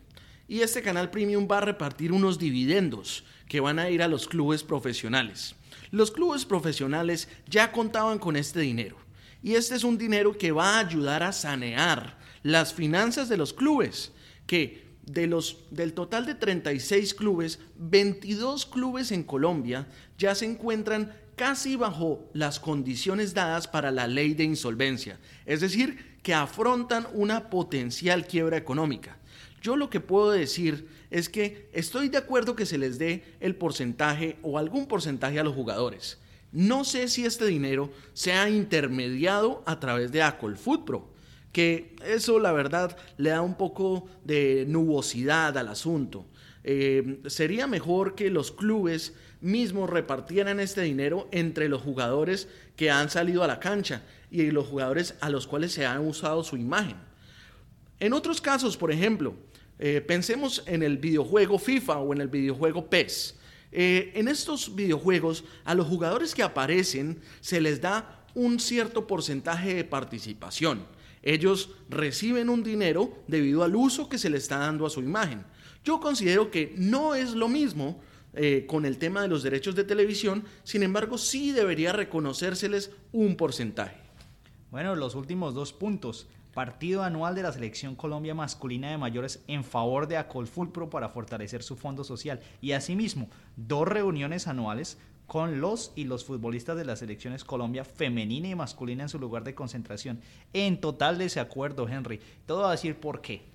[0.49, 4.27] Y este canal premium va a repartir unos dividendos que van a ir a los
[4.27, 5.55] clubes profesionales.
[5.91, 8.97] Los clubes profesionales ya contaban con este dinero.
[9.43, 13.53] Y este es un dinero que va a ayudar a sanear las finanzas de los
[13.53, 14.13] clubes,
[14.47, 19.89] que de los, del total de 36 clubes, 22 clubes en Colombia
[20.19, 26.19] ya se encuentran casi bajo las condiciones dadas para la ley de insolvencia, es decir,
[26.23, 29.17] que afrontan una potencial quiebra económica.
[29.63, 33.57] Yo lo que puedo decir es que estoy de acuerdo que se les dé el
[33.57, 36.19] porcentaje o algún porcentaje a los jugadores.
[36.53, 41.09] No sé si este dinero sea intermediado a través de Acol Pro,
[41.53, 46.27] que eso la verdad le da un poco de nubosidad al asunto.
[46.63, 53.09] Eh, sería mejor que los clubes mismos repartieran este dinero entre los jugadores que han
[53.09, 56.97] salido a la cancha y los jugadores a los cuales se ha usado su imagen.
[57.99, 59.35] En otros casos, por ejemplo,
[59.79, 63.37] eh, pensemos en el videojuego FIFA o en el videojuego PES.
[63.73, 69.75] Eh, en estos videojuegos, a los jugadores que aparecen se les da un cierto porcentaje
[69.75, 70.85] de participación.
[71.23, 75.45] Ellos reciben un dinero debido al uso que se le está dando a su imagen.
[75.85, 78.01] Yo considero que no es lo mismo
[78.35, 83.37] eh, con el tema de los derechos de televisión, sin embargo sí debería reconocérseles un
[83.37, 83.97] porcentaje.
[84.71, 86.29] Bueno, los últimos dos puntos.
[86.55, 91.63] Partido anual de la Selección Colombia Masculina de Mayores en favor de Acolfulpro para fortalecer
[91.63, 92.41] su fondo social.
[92.61, 98.49] Y asimismo, dos reuniones anuales con los y los futbolistas de las selecciones Colombia femenina
[98.49, 100.21] y masculina en su lugar de concentración.
[100.53, 102.21] En total desacuerdo, Henry.
[102.47, 103.50] Todo a decir por qué.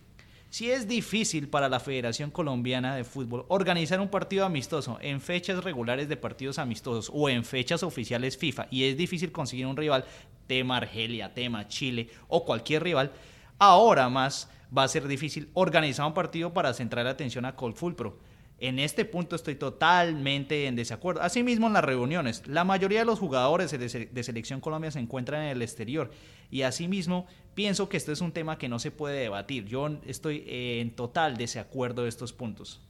[0.55, 5.61] Si es difícil para la Federación Colombiana de Fútbol organizar un partido amistoso en fechas
[5.61, 10.05] regulares de partidos amistosos o en fechas oficiales FIFA y es difícil conseguir un rival,
[10.47, 13.11] tema Argelia, tema Chile o cualquier rival,
[13.59, 18.17] ahora más va a ser difícil organizar un partido para centrar la atención a Colfulpro.
[18.57, 21.21] En este punto estoy totalmente en desacuerdo.
[21.21, 25.49] Asimismo, en las reuniones, la mayoría de los jugadores de, Selección Colombia se encuentran en
[25.49, 26.11] el exterior
[26.49, 29.65] y asimismo pienso que esto es un tema que no se puede debatir.
[29.65, 32.81] Yo estoy en total desacuerdo de estos puntos.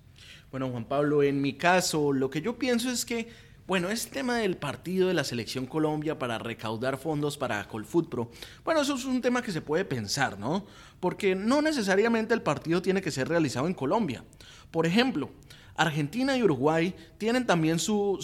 [0.51, 3.29] Bueno, Juan Pablo, en mi caso, lo que yo pienso es que,
[3.67, 8.31] bueno, este tema del partido de la Selección Colombia para recaudar fondos para Colfutpro,
[8.63, 10.65] bueno, eso es un tema que se puede pensar, ¿no?
[10.99, 14.23] Porque no necesariamente el partido tiene que ser realizado en Colombia.
[14.71, 15.31] Por ejemplo,
[15.75, 18.17] Argentina y Uruguay tienen también su,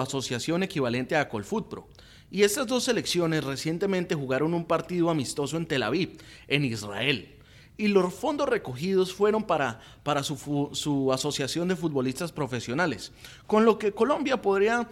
[0.00, 1.86] asociación equivalente a Colfutpro.
[2.30, 7.34] Y estas dos selecciones recientemente jugaron un partido amistoso en Tel Aviv, en Israel.
[7.76, 13.12] Y los fondos recogidos fueron para, para su, su asociación de futbolistas profesionales.
[13.46, 14.88] Con lo que Colombia podría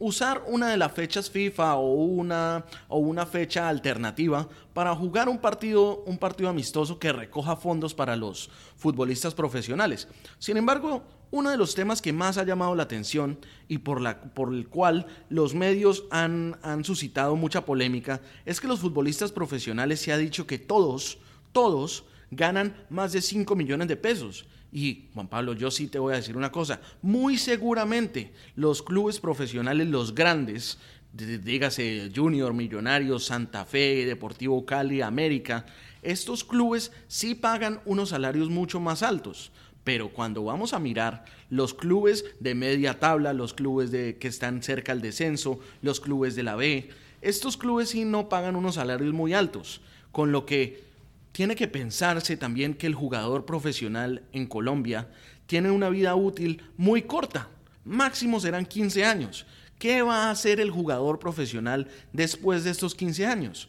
[0.00, 5.38] usar una de las fechas FIFA o una, o una fecha alternativa para jugar un
[5.38, 10.08] partido, un partido amistoso que recoja fondos para los futbolistas profesionales.
[10.38, 13.38] Sin embargo, uno de los temas que más ha llamado la atención
[13.68, 18.68] y por, la, por el cual los medios han, han suscitado mucha polémica es que
[18.68, 21.18] los futbolistas profesionales se ha dicho que todos,
[21.52, 26.12] todos ganan más de 5 millones de pesos y Juan Pablo, yo sí te voy
[26.12, 30.78] a decir una cosa, muy seguramente los clubes profesionales, los grandes,
[31.12, 35.66] dígase Junior, Millonarios, Santa Fe, Deportivo Cali, América,
[36.02, 39.50] estos clubes sí pagan unos salarios mucho más altos.
[39.84, 44.62] Pero cuando vamos a mirar los clubes de media tabla, los clubes de, que están
[44.62, 46.90] cerca al descenso, los clubes de la B,
[47.22, 49.80] estos clubes sí no pagan unos salarios muy altos,
[50.12, 50.84] con lo que
[51.32, 55.08] tiene que pensarse también que el jugador profesional en Colombia
[55.46, 57.48] tiene una vida útil muy corta,
[57.84, 59.46] máximo serán 15 años.
[59.78, 63.68] ¿Qué va a hacer el jugador profesional después de estos 15 años?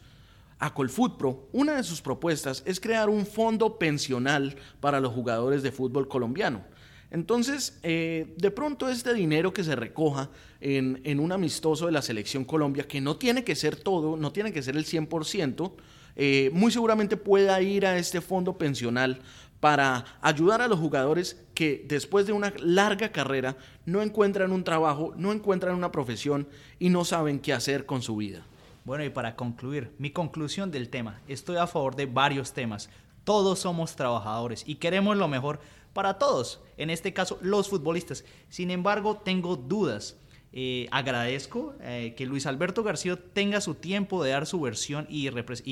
[0.61, 5.71] A Colfutpro, una de sus propuestas es crear un fondo pensional para los jugadores de
[5.71, 6.63] fútbol colombiano.
[7.09, 12.03] Entonces, eh, de pronto este dinero que se recoja en, en, un amistoso de la
[12.03, 15.73] selección Colombia, que no tiene que ser todo, no tiene que ser el 100%,
[16.15, 19.19] eh, muy seguramente pueda ir a este fondo pensional
[19.59, 25.13] para ayudar a los jugadores que después de una larga carrera no encuentran un trabajo,
[25.17, 26.47] no encuentran una profesión
[26.77, 28.45] y no saben qué hacer con su vida.
[28.83, 32.89] Bueno, y para concluir, mi conclusión del tema, estoy a favor de varios temas.
[33.23, 35.59] Todos somos trabajadores y queremos lo mejor
[35.93, 38.25] para todos, en este caso los futbolistas.
[38.49, 40.17] Sin embargo, tengo dudas.
[40.53, 45.29] Eh, agradezco eh, que Luis Alberto García tenga su tiempo de dar su versión y,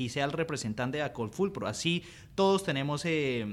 [0.10, 1.68] sea el representante de Acolfulpro.
[1.68, 2.04] Así
[2.36, 3.46] todos tenemos eh,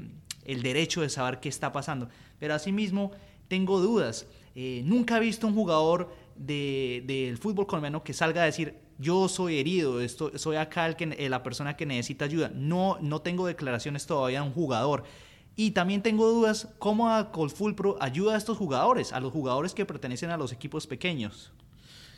[0.45, 2.09] el derecho de saber qué está pasando.
[2.39, 3.13] Pero asimismo,
[3.49, 4.27] tengo dudas.
[4.55, 9.59] nunca he visto un jugador del de, fútbol colombiano que salga a decir, yo soy
[9.59, 12.51] herido, esto, soy acá el que, la persona que necesita ayuda.
[12.55, 15.05] No, no tengo declaraciones todavía de un jugador.
[15.55, 20.31] Y también tengo dudas cómo Acolfulpro ayuda a estos jugadores, a los jugadores que pertenecen
[20.31, 21.53] a los equipos pequeños.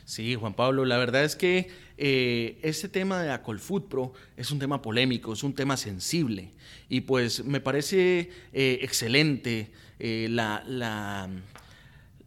[0.09, 4.81] Sí, Juan Pablo, la verdad es que eh, este tema de Acolfutpro es un tema
[4.81, 6.49] polémico, es un tema sensible
[6.89, 11.29] y pues me parece eh, excelente eh, la,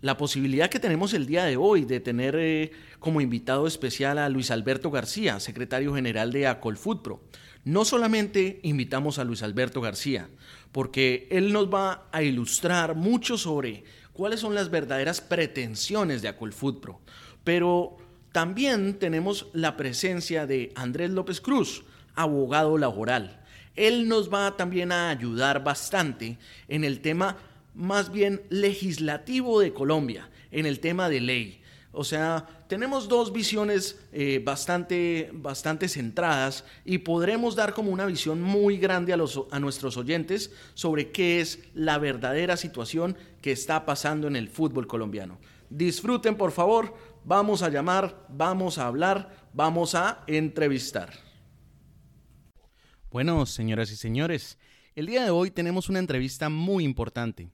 [0.02, 4.50] la, posibilidad que tenemos el día de hoy de tener como invitado especial a Luis
[4.50, 7.22] Alberto García, secretario general de Acolfutpro.
[7.64, 10.28] No solamente invitamos a Luis Alberto García,
[10.72, 17.00] porque él nos va a ilustrar mucho sobre cuáles son las verdaderas pretensiones de Acolfutpro.
[17.44, 17.96] Pero
[18.32, 21.84] también tenemos la presencia de Andrés López Cruz,
[22.14, 23.40] abogado laboral.
[23.76, 26.38] Él nos va también a ayudar bastante
[26.68, 27.36] en el tema
[27.74, 31.62] más bien legislativo de Colombia, en el tema de ley.
[31.94, 38.40] O sea, tenemos dos visiones eh, bastante, bastante centradas y podremos dar como una visión
[38.40, 43.84] muy grande a, los, a nuestros oyentes sobre qué es la verdadera situación que está
[43.84, 45.38] pasando en el fútbol colombiano.
[45.68, 46.94] Disfruten, por favor.
[47.24, 51.12] Vamos a llamar, vamos a hablar, vamos a entrevistar.
[53.10, 54.58] Bueno, señoras y señores,
[54.94, 57.50] el día de hoy tenemos una entrevista muy importante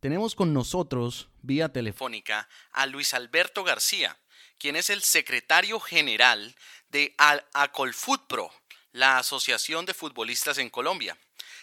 [0.00, 4.16] tenemos con nosotros, vía telefónica, a Luis Alberto García,
[4.58, 6.54] quien es el secretario general
[6.90, 7.14] de
[7.52, 8.50] Acolfutpro,
[8.92, 11.16] la Asociación de Futbolistas en Colombia.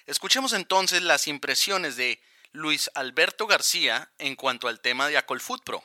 [0.06, 2.22] Escuchemos entonces las impresiones de
[2.52, 5.84] Luis Alberto García en cuanto al tema de Acolfutpro.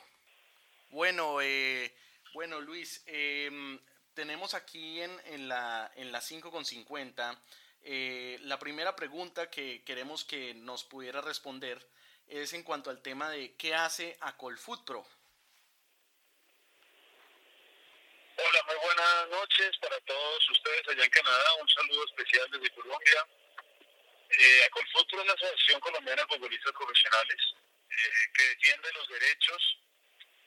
[0.89, 1.93] Bueno, eh,
[2.33, 3.79] bueno Luis, em,
[4.13, 7.37] tenemos aquí en, la, en la 5.50
[7.83, 11.83] eh, la primera pregunta que queremos que nos pudiera responder
[12.31, 15.05] es en cuanto al tema de qué hace Acolfood Pro.
[18.37, 21.53] Hola, muy buenas noches para todos ustedes allá en Canadá.
[21.59, 23.27] Un saludo especial desde Colombia.
[24.29, 27.37] Eh, Acolfood Pro es la Asociación Colombiana de Futbolistas Profesionales
[27.89, 29.77] eh, que defiende los derechos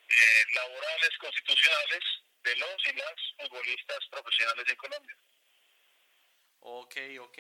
[0.09, 2.01] eh, laborales constitucionales
[2.45, 5.17] de los y las futbolistas profesionales en Colombia.
[6.61, 7.39] Ok, ok.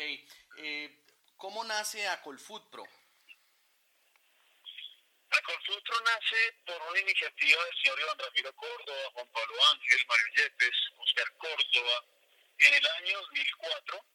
[0.58, 1.00] Eh,
[1.38, 2.84] ¿Cómo nace Acolfood Pro?
[5.34, 10.26] La Confutro nace por una iniciativa del señor Iván Ramiro Córdoba, Juan Pablo Ángel, Mario
[10.36, 12.04] Yepes, Oscar Córdoba,
[12.58, 14.06] en el año 2004,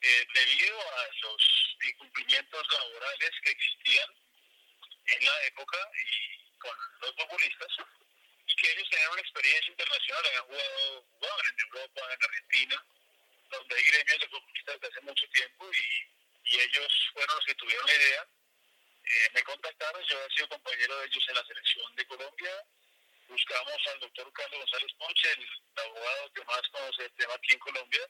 [0.00, 4.10] eh, debido a los incumplimientos laborales que existían
[5.06, 7.72] en la época y con los futbolistas,
[8.48, 12.86] y que ellos tenían una experiencia internacional, habían jugado, jugaban en Europa, en Argentina,
[13.50, 15.70] donde hay gremios de futbolistas desde hace mucho tiempo
[16.42, 18.26] y ellos fueron los que tuvieron la idea
[19.06, 22.50] eh, me contactaron, yo he sido compañero de ellos en la selección de Colombia.
[23.28, 25.48] Buscamos al doctor Carlos González Ponche, el
[25.84, 28.00] abogado que más conoce el tema aquí en Colombia.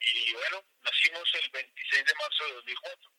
[0.00, 3.10] Y bueno, nacimos el 26 de marzo de 2004.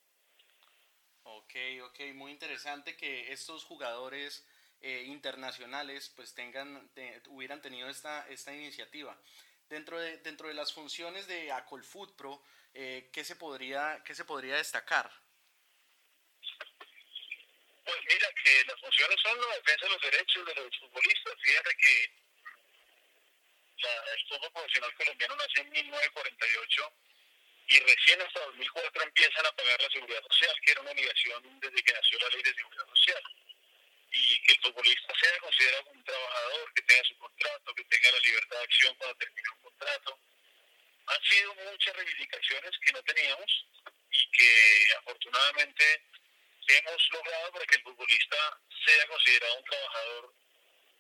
[1.24, 4.46] Ok, ok, muy interesante que estos jugadores
[4.82, 6.90] eh, internacionales pues tengan,
[7.30, 9.18] hubieran tenido esta, esta iniciativa.
[9.70, 12.44] Dentro de, dentro de las funciones de Acolfood Pro,
[12.74, 15.12] eh, ¿qué, se podría, ¿qué se podría destacar?
[17.88, 21.34] Pues mira, que las funciones son la defensa de los derechos de los futbolistas.
[21.42, 22.12] Fíjate que
[23.78, 26.94] el fútbol profesional colombiano nace en 1948
[27.70, 31.84] y recién hasta 2004 empiezan a pagar la seguridad social, que era una obligación desde
[31.84, 33.24] que nació la ley de seguridad social.
[34.12, 38.20] Y que el futbolista sea considerado un trabajador, que tenga su contrato, que tenga la
[38.20, 40.20] libertad de acción cuando termine un contrato.
[41.08, 43.66] Han sido muchas reivindicaciones que no teníamos
[44.12, 46.04] y que afortunadamente
[46.68, 48.38] hemos logrado para que el futbolista
[48.86, 50.36] sea considerado un trabajador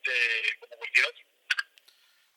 [0.03, 1.05] de, como cualquier.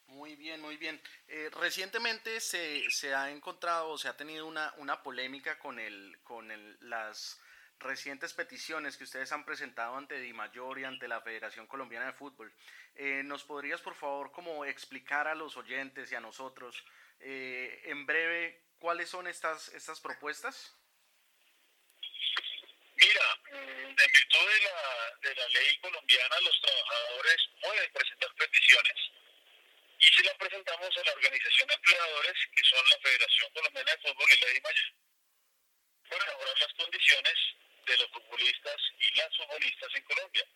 [0.07, 1.01] Muy bien, muy bien.
[1.29, 6.51] Eh, recientemente se, se, ha encontrado se ha tenido una, una polémica con, el, con
[6.51, 7.41] el, las
[7.79, 12.13] recientes peticiones que ustedes han presentado ante Di Mayor y ante la Federación Colombiana de
[12.13, 12.53] Fútbol.
[12.95, 16.85] Eh, ¿Nos podrías, por favor, como explicar a los oyentes y a nosotros
[17.21, 20.77] eh, en breve cuáles son estas, estas propuestas?
[23.51, 28.97] Mira, en virtud de la, de la ley colombiana, los trabajadores pueden presentar peticiones
[30.01, 33.99] y si las presentamos a la organización de empleadores, que son la Federación Colombiana de
[33.99, 34.93] Fútbol y la DIMAYOR,
[36.09, 37.35] para mejorar las condiciones
[37.87, 40.47] de los futbolistas y las futbolistas en Colombia,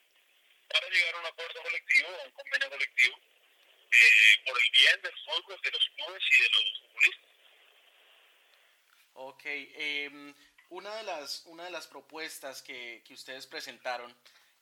[0.68, 5.18] para llegar a un acuerdo colectivo, a un convenio colectivo, eh, por el bien del
[5.24, 7.30] fútbol, de los clubes y de los futbolistas.
[9.12, 10.34] Ok, eh,
[10.70, 14.14] una, de las, una de las propuestas que, que ustedes presentaron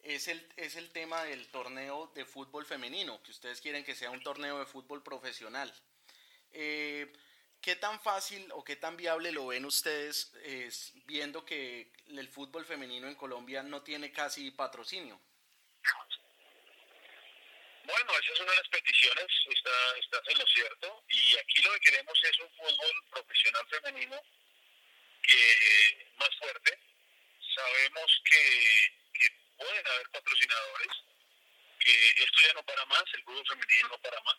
[0.02, 4.10] es el, es el tema del torneo de fútbol femenino, que ustedes quieren que sea
[4.10, 5.72] un torneo de fútbol profesional.
[6.52, 7.12] Eh,
[7.60, 12.64] ¿Qué tan fácil o qué tan viable lo ven ustedes es, viendo que el fútbol
[12.64, 15.20] femenino en Colombia no tiene casi patrocinio?
[17.84, 21.80] Bueno, esa es una de las peticiones, está, en lo cierto, y aquí lo que
[21.80, 24.20] queremos es un fútbol profesional femenino
[26.16, 26.78] más fuerte.
[27.54, 30.92] Sabemos que, que pueden haber patrocinadores,
[31.78, 34.38] que esto ya no para más, el fútbol femenino no para más,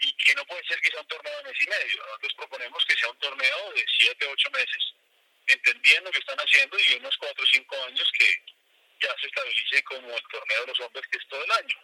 [0.00, 2.06] y que no puede ser que sea un torneo de mes y medio.
[2.06, 4.94] Nosotros proponemos que sea un torneo de 7, 8 meses,
[5.46, 8.44] entendiendo que están haciendo y unos 4 o 5 años que
[9.00, 11.78] ya se estabilice como el torneo de los hombres, que es todo el año.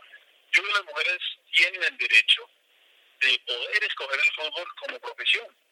[0.53, 1.18] Yo creo que las mujeres
[1.53, 2.49] tienen el derecho
[3.20, 5.64] de poder escoger el fútbol como profesión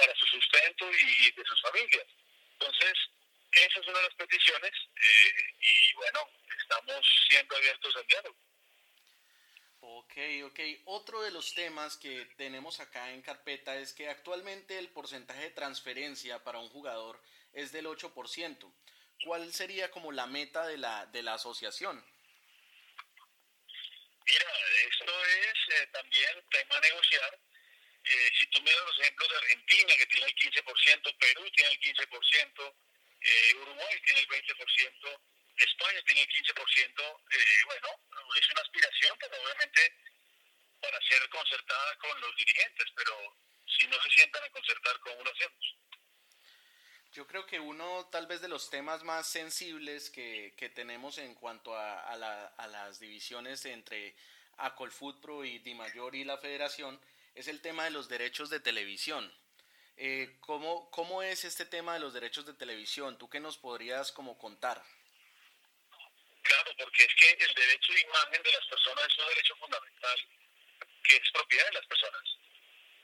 [0.00, 2.06] para su sustento y de sus familias.
[2.52, 2.94] Entonces,
[3.52, 6.20] esa es una de las peticiones eh, y bueno,
[6.58, 8.36] estamos siempre abiertos al diálogo.
[9.80, 10.12] Ok,
[10.44, 10.60] ok.
[10.84, 15.50] Otro de los temas que tenemos acá en carpeta es que actualmente el porcentaje de
[15.50, 17.20] transferencia para un jugador
[17.52, 18.74] es del 8%.
[19.24, 22.02] ¿Cuál sería como la meta de la, de la asociación?
[24.26, 24.46] Mira,
[24.88, 27.38] esto es eh, también tema a negociar.
[28.04, 31.80] Eh, si tú miras los ejemplos de Argentina, que tiene el 15%, Perú tiene el
[31.80, 32.74] 15%,
[33.20, 35.20] eh, Uruguay tiene el 20%,
[35.56, 37.88] España tiene el 15%, eh, bueno,
[38.34, 39.94] es una aspiración, pero obviamente
[40.80, 43.36] para ser concertada con los dirigentes, pero
[43.66, 45.76] si no se sientan a concertar, ¿cómo lo hacemos?
[47.12, 51.34] Yo creo que uno tal vez de los temas más sensibles que, que tenemos en
[51.34, 54.14] cuanto a, la, a las divisiones entre
[54.56, 57.00] Acolfutpro y Di Mayor y la federación
[57.34, 59.32] es el tema de los derechos de televisión.
[59.96, 63.18] Eh, ¿cómo, ¿Cómo es este tema de los derechos de televisión?
[63.18, 64.82] ¿Tú qué nos podrías como contar?
[66.42, 70.28] Claro, porque es que el derecho de imagen de las personas es un derecho fundamental
[71.04, 72.22] que es propiedad de las personas.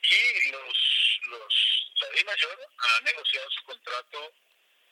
[0.09, 4.33] Y los, los, la ley mayor ha negociado su contrato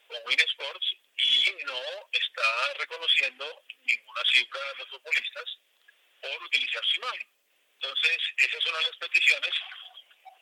[0.09, 1.81] con Win Sports y no
[2.13, 5.59] está reconociendo ninguna cifra de los futbolistas
[6.21, 7.34] por utilizar su imagen.
[7.81, 9.55] Entonces, esas son las peticiones.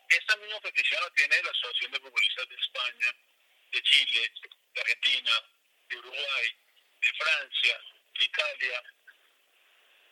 [0.08, 3.16] Esta misma petición la tiene la Asociación de Futbolistas de España,
[3.72, 4.32] de Chile,
[4.74, 5.32] de Argentina,
[5.88, 6.56] de Uruguay,
[7.00, 7.80] de Francia,
[8.18, 8.82] de Italia,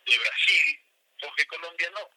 [0.06, 0.80] de Brasil,
[1.20, 2.08] porque Colombia no.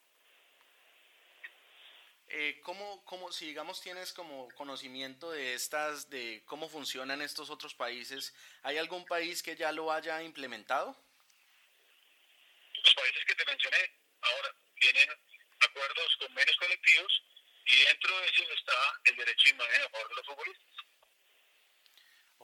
[2.36, 7.76] Eh, ¿cómo, cómo, si digamos tienes como conocimiento de estas, de cómo funcionan estos otros
[7.76, 8.34] países,
[8.64, 10.98] ¿hay algún país que ya lo haya implementado?
[12.84, 13.92] Los países que te mencioné
[14.22, 15.10] ahora tienen
[15.60, 16.18] acuerdos,
[17.66, 20.74] y dentro de ellos está el derecho de imagen a favor de los futbolistas.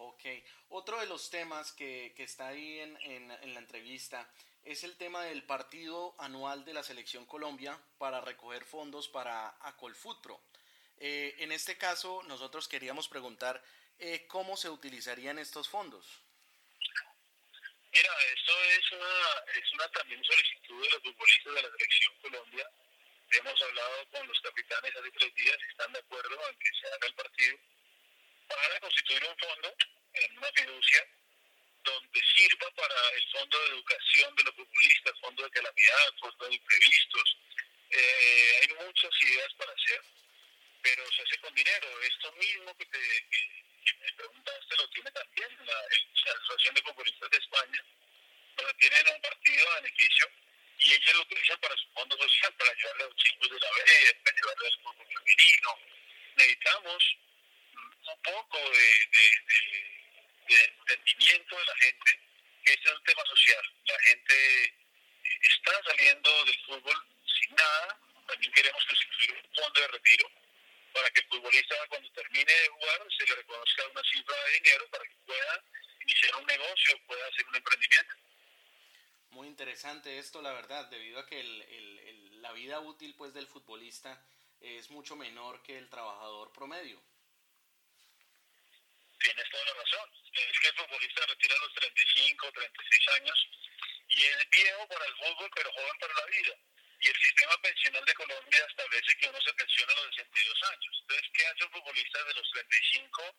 [0.02, 0.24] Ok,
[0.70, 4.32] otro de los temas que, que está ahí en, en, en, la entrevista
[4.64, 10.42] es el tema del partido anual de la Selección Colombia para recoger fondos para Acolfutro.
[11.00, 13.62] Eh, en este caso, nosotros queríamos preguntar
[14.00, 16.06] eh, cómo se utilizarían estos fondos.
[17.92, 22.72] Mira, esto es una, es una también solicitud de los futbolistas de la Selección Colombia.
[23.32, 26.88] Hemos hablado con los capitanes hace tres días y están de acuerdo en que se
[26.88, 27.58] haga el partido
[28.48, 29.76] para constituir un fondo
[30.14, 31.08] en una fiducia
[31.84, 36.56] donde sirva para el fondo de educación de los futbolistas, fondo de calamidad, fondo de
[36.56, 37.38] imprevistos,
[37.92, 40.02] Eh, hay muchas ideas para hacer,
[40.84, 41.88] pero se hace con dinero.
[42.04, 45.80] Esto mismo que, te, que, que me preguntaste lo tiene también la,
[46.30, 47.84] Asociación de Futbolistas de España,
[48.58, 50.28] donde tienen un partido de beneficio
[50.80, 53.72] y ellos lo utilizan para su fondo social, para ayudarle a los chicos de la
[53.72, 55.80] B, para ayudarle al fútbol femenino.
[56.38, 57.18] Necesitamos
[58.08, 59.10] un poco de,
[60.48, 62.20] de, entendimiento de la gente
[62.66, 63.74] que este es un tema social.
[63.86, 64.74] La gente
[65.42, 68.00] está saliendo del fútbol sin nada.
[68.28, 70.32] También queremos constituir un fondo de retiro
[70.94, 74.90] para que el futbolista cuando termine de jugar se le reconozca una cifra de dinero
[74.90, 75.64] para que pueda
[76.02, 78.29] iniciar un negocio, pueda hacer un emprendimiento.
[79.32, 83.34] Muy interesante esto, la verdad, debido a que el, el, el, la vida útil pues
[83.34, 84.22] del futbolista
[84.60, 87.02] es mucho menor que el trabajador promedio.
[89.20, 90.10] Tienes toda la razón.
[90.34, 93.50] Es que el futbolista retira a los 35, 36 años
[94.08, 96.56] y es viejo para el fútbol, pero joven para la vida.
[97.02, 100.98] Y el sistema pensional de Colombia establece que uno se pensiona a los 62 años.
[101.02, 103.36] Entonces, ¿qué hace un futbolista de los 35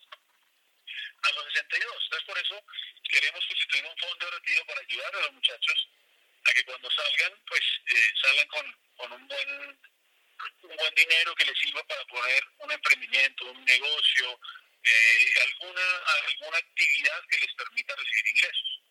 [1.22, 2.04] a los 62?
[2.04, 2.64] Entonces, por eso
[3.08, 5.88] queremos constituir un fondo de retiro para ayudar a los muchachos
[6.44, 9.78] a que cuando salgan, pues eh, salgan con, con un buen
[10.62, 14.40] un buen dinero que les sirva para poner un emprendimiento, un negocio,
[14.82, 15.82] eh, alguna,
[16.26, 18.82] alguna actividad que les permita recibir ingresos.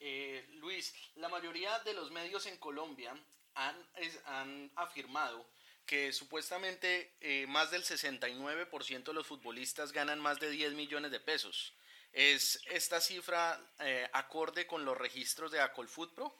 [0.00, 3.14] Eh, Luis, la mayoría de los medios en Colombia
[3.54, 5.48] han, es, han afirmado
[5.86, 11.20] que supuestamente eh, más del 69% de los futbolistas ganan más de 10 millones de
[11.20, 11.74] pesos.
[12.12, 16.32] ¿Es esta cifra eh, acorde con los registros de Acolfutpro?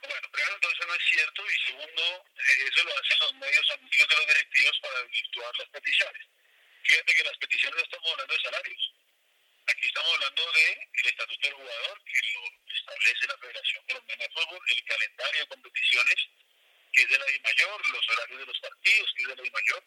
[0.00, 4.08] Bueno, primero, entonces no es cierto y segundo, eh, eso lo hacen los medios amigos
[4.08, 6.26] de los directivos para virtuar las peticiones.
[6.82, 8.92] Fíjate que las peticiones no estamos hablando de salarios.
[9.66, 14.30] Aquí estamos hablando del de estatuto del jugador, que lo establece la Federación Colombiana de
[14.30, 16.16] Fútbol, el calendario de competiciones,
[16.92, 19.46] que es de la I mayor, los horarios de los partidos, que es de la
[19.46, 19.84] I mayor,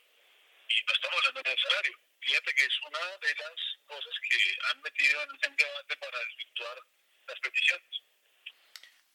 [0.67, 1.99] y no estamos hablando de salario.
[2.19, 6.77] Fíjate que es una de las cosas que han metido en el debate para desvirtuar
[7.27, 8.01] las peticiones.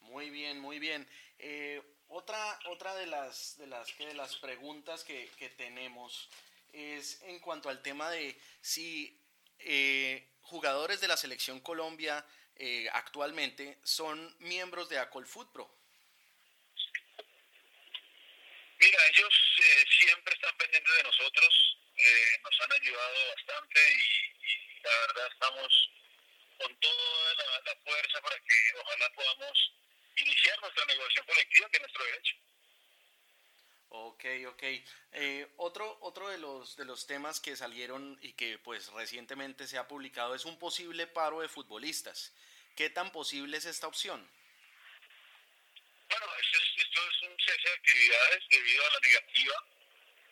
[0.01, 1.09] Muy bien, muy bien.
[1.39, 6.29] Eh, otra otra de las de las de las preguntas que, que, tenemos
[6.73, 9.17] es en cuanto al tema de si
[9.61, 12.25] eh, jugadores de la selección Colombia
[12.57, 15.80] eh, actualmente son miembros de Acolfutpro.
[18.81, 21.77] Mira, ellos eh, siempre están pendientes de nosotros,
[22.43, 25.91] nos han ayudado bastante y, la verdad estamos
[26.59, 29.73] con toda la, la fuerza para que ojalá podamos
[30.17, 32.37] iniciar nuestra negociación colectiva, que es nuestro derecho.
[33.93, 34.63] Ok, ok.
[35.13, 39.79] Eh, otro otro de, los, de los temas que salieron y que pues recientemente se
[39.79, 42.33] ha publicado es un posible paro de futbolistas.
[42.77, 44.27] ¿Qué tan posible es esta opción?
[46.53, 49.55] Esto es, un cese de actividades debido a la negativa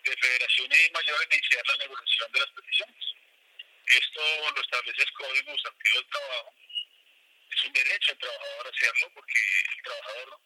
[0.04, 3.04] de federaciones mayores a iniciar la negociación de las peticiones.
[3.86, 4.20] Esto
[4.54, 6.54] lo establece el Código Sustantivo del Trabajo
[7.58, 9.40] es un derecho del trabajador hacerlo porque
[9.76, 10.40] el trabajador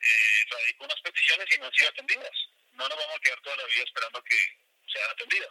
[0.00, 2.48] eh, radica unas peticiones y no han sido atendidas.
[2.72, 4.36] No nos vamos a quedar toda la vida esperando que
[4.86, 5.50] sean atendidas.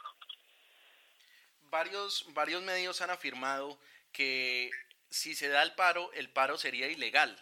[1.61, 3.80] Varios, varios medios han afirmado
[4.11, 4.72] que
[5.09, 7.41] si se da el paro, el paro sería ilegal.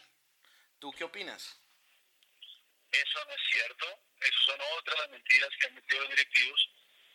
[0.80, 1.59] ¿Tú qué opinas?
[2.94, 4.00] Eso no es cierto.
[4.22, 6.70] Esas son otras las mentiras que han metido los directivos.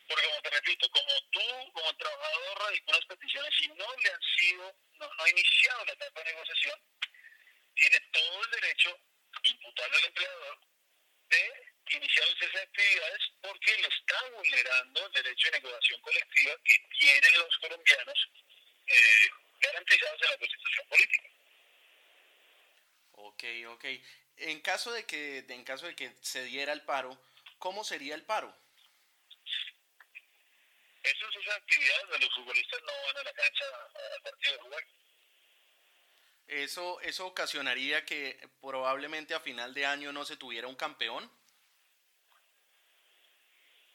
[0.08, 4.22] Porque como te repito, como tú, como trabajador, radicó unas peticiones y no le han
[4.36, 6.80] sido no, ha iniciado la etapa de negociación,
[7.74, 8.98] tiene todo el derecho,
[9.44, 10.58] imputable al empleador,
[11.28, 11.52] de
[11.90, 17.56] iniciar de actividades porque le está vulnerando el derecho de negociación colectiva que tienen los
[17.58, 18.28] colombianos
[18.86, 19.28] eh,
[19.60, 21.28] garantizados en la Constitución política.
[23.12, 23.84] Ok, ok.
[24.40, 27.18] En caso de que, en caso de que se diera el paro,
[27.58, 28.54] ¿cómo sería el paro?
[31.02, 33.64] Esas son actividades donde los futbolistas no van a la cancha
[34.14, 34.84] al partido de jugar.
[36.48, 41.30] ¿Eso, ¿Eso ocasionaría que probablemente a final de año no se tuviera un campeón?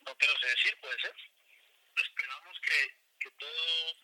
[0.06, 1.14] No te lo sé decir, puede ser.
[1.96, 3.94] Esperamos que, que todo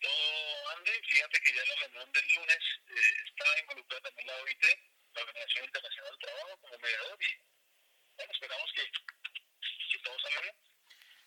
[0.00, 1.02] todo ande.
[1.08, 2.94] Fíjate que ya la reunión del lunes eh,
[3.26, 4.64] está involucrada también la OIT,
[5.14, 7.50] la Organización Internacional del Trabajo, como mediador y
[8.16, 10.54] bueno, esperamos que, que todo salga bien.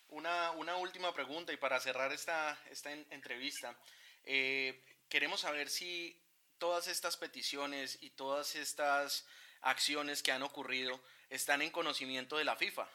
[0.08, 3.76] Una, una última pregunta y para cerrar esta, esta en, entrevista.
[4.24, 6.22] Eh, queremos saber si
[6.58, 9.26] todas estas peticiones y todas estas
[9.60, 12.88] acciones que han ocurrido están en conocimiento de la FIFA.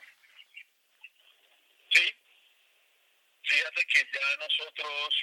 [1.91, 2.15] Sí.
[3.43, 5.15] Fíjate que ya nosotros,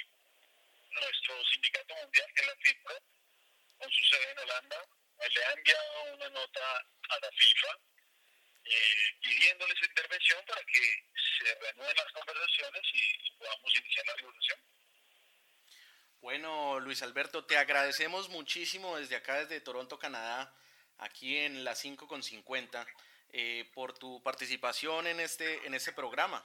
[0.99, 2.93] nuestro sindicato mundial, que es la FIFA,
[3.77, 4.85] con su sede en Holanda,
[5.29, 6.77] le ha enviado una nota
[7.09, 7.79] a la FIFA
[8.69, 11.03] eh, pidiéndole su intervención para que
[11.39, 14.59] se reanuden las conversaciones y, podamos iniciar la negociación.
[16.19, 20.53] Bueno, Luis Alberto, te agradecemos muchísimo desde acá, desde Toronto, Canadá,
[20.97, 22.85] aquí en la 5 con 50,
[23.29, 26.43] eh, por tu participación en este, en este programa.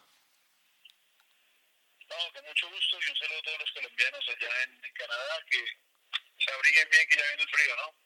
[2.12, 5.56] Con mucho gusto y un saludo a todos los colombianos allá en, Canadá que
[6.36, 8.02] se abriguen bien que ya viene el frío, ¿no?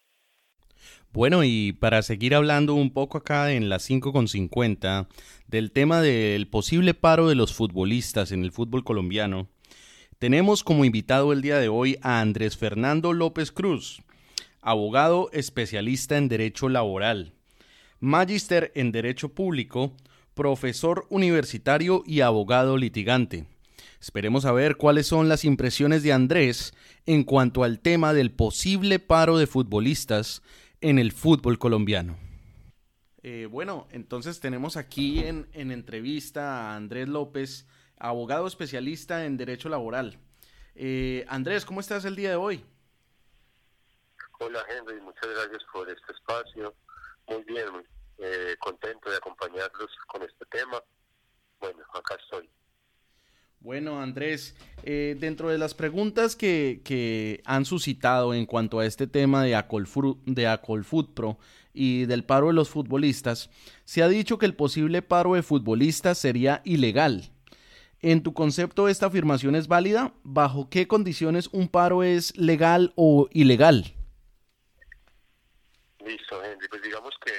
[1.11, 5.09] Bueno, y para seguir hablando un poco acá en la 5 con 50
[5.49, 9.51] del tema del posible paro de los futbolistas en el fútbol colombiano,
[10.21, 14.03] tenemos como invitado el día de hoy a Andrés Fernando López Cruz,
[14.61, 17.33] abogado especialista en Derecho Laboral,
[17.99, 19.97] magíster en Derecho Público,
[20.35, 23.47] profesor universitario y abogado litigante.
[24.07, 26.75] Esperemos a ver cuáles son las impresiones de Andrés
[27.07, 30.45] en cuanto al tema del posible paro de futbolistas
[30.81, 32.17] en el fútbol colombiano.
[33.25, 37.67] Eh, bueno, entonces tenemos aquí en, en entrevista a Andrés López,
[37.99, 40.21] abogado especialista en Derecho Laboral.
[40.77, 42.65] Eh, Andrés, ¿cómo estás el día de hoy?
[44.39, 46.77] Hola Henry, muchas gracias por este espacio.
[47.27, 47.83] Muy bien, muy,
[48.19, 50.81] eh, contento de acompañarlos con este tema.
[51.59, 52.49] Bueno, acá estoy.
[53.61, 54.55] Bueno, Andrés,
[54.85, 60.21] eh, dentro de las preguntas que, han suscitado en cuanto a este tema de Acolfru,
[60.25, 61.39] de Acolfutpro
[61.73, 63.51] y del paro de los futbolistas,
[63.85, 67.31] se ha dicho que el posible paro de futbolistas sería ilegal.
[68.01, 70.13] En tu concepto, ¿esta afirmación es válida?
[70.23, 73.95] ¿Bajo qué condiciones un paro es legal o ilegal?
[76.05, 76.69] Listo, Henry.
[76.69, 77.33] Pues digamos que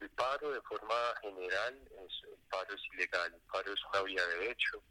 [0.00, 3.34] el paro de forma general, es, el paro es ilegal.
[3.34, 4.82] El paro es una vía de hecho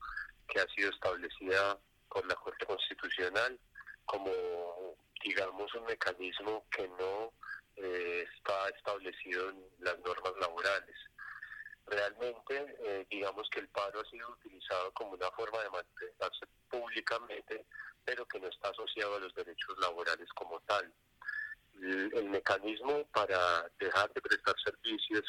[0.49, 1.79] que ha sido establecida
[2.09, 3.57] por la Corte Constitucional
[4.05, 4.31] como,
[5.23, 7.31] digamos, un mecanismo que no
[7.75, 10.95] eh, está establecido en las normas laborales.
[11.85, 17.65] Realmente, eh, digamos que el paro ha sido utilizado como una forma de manifestarse públicamente,
[18.03, 20.91] pero que no está asociado a los derechos laborales como tal.
[21.81, 25.23] El, el mecanismo para dejar de prestar servicios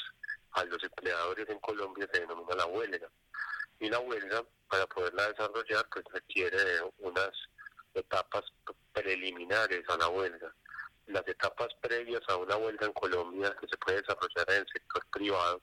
[0.53, 3.09] a los empleadores en Colombia se denomina la huelga.
[3.81, 6.59] Y la huelga, para poderla desarrollar, pues requiere
[6.99, 7.31] unas
[7.95, 8.45] etapas
[8.93, 10.55] preliminares a la huelga.
[11.07, 15.05] Las etapas previas a una huelga en Colombia que se puede desarrollar en el sector
[15.11, 15.63] privado,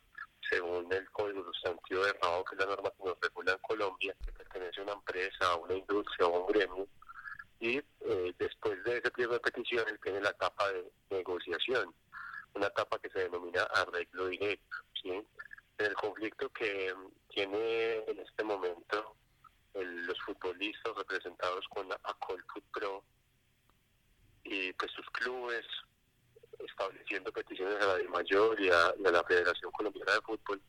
[0.50, 4.16] según el Código Sustantivo de Trabajo, que es la norma que nos regula en Colombia,
[4.26, 6.88] que pertenece a una empresa, a una industria o a un gremio,
[7.60, 11.94] y eh, después de ese pliego de peticiones viene la etapa de negociación,
[12.54, 14.78] una etapa que se denomina arreglo directo.
[15.04, 16.94] En el conflicto que
[17.38, 19.16] tiene en este momento
[19.76, 23.04] el, los futbolistas representados con Acol Food Pro
[24.44, 25.64] y pues sus clubes
[26.58, 30.60] estableciendo peticiones a la Mayor y a, la Federación Colombiana de Fútbol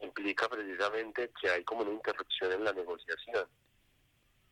[0.00, 3.48] implica precisamente que hay como una interrupción en la negociación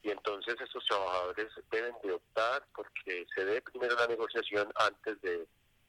[0.02, 5.46] y entonces estos trabajadores deben de optar porque se dé primero la negociación antes de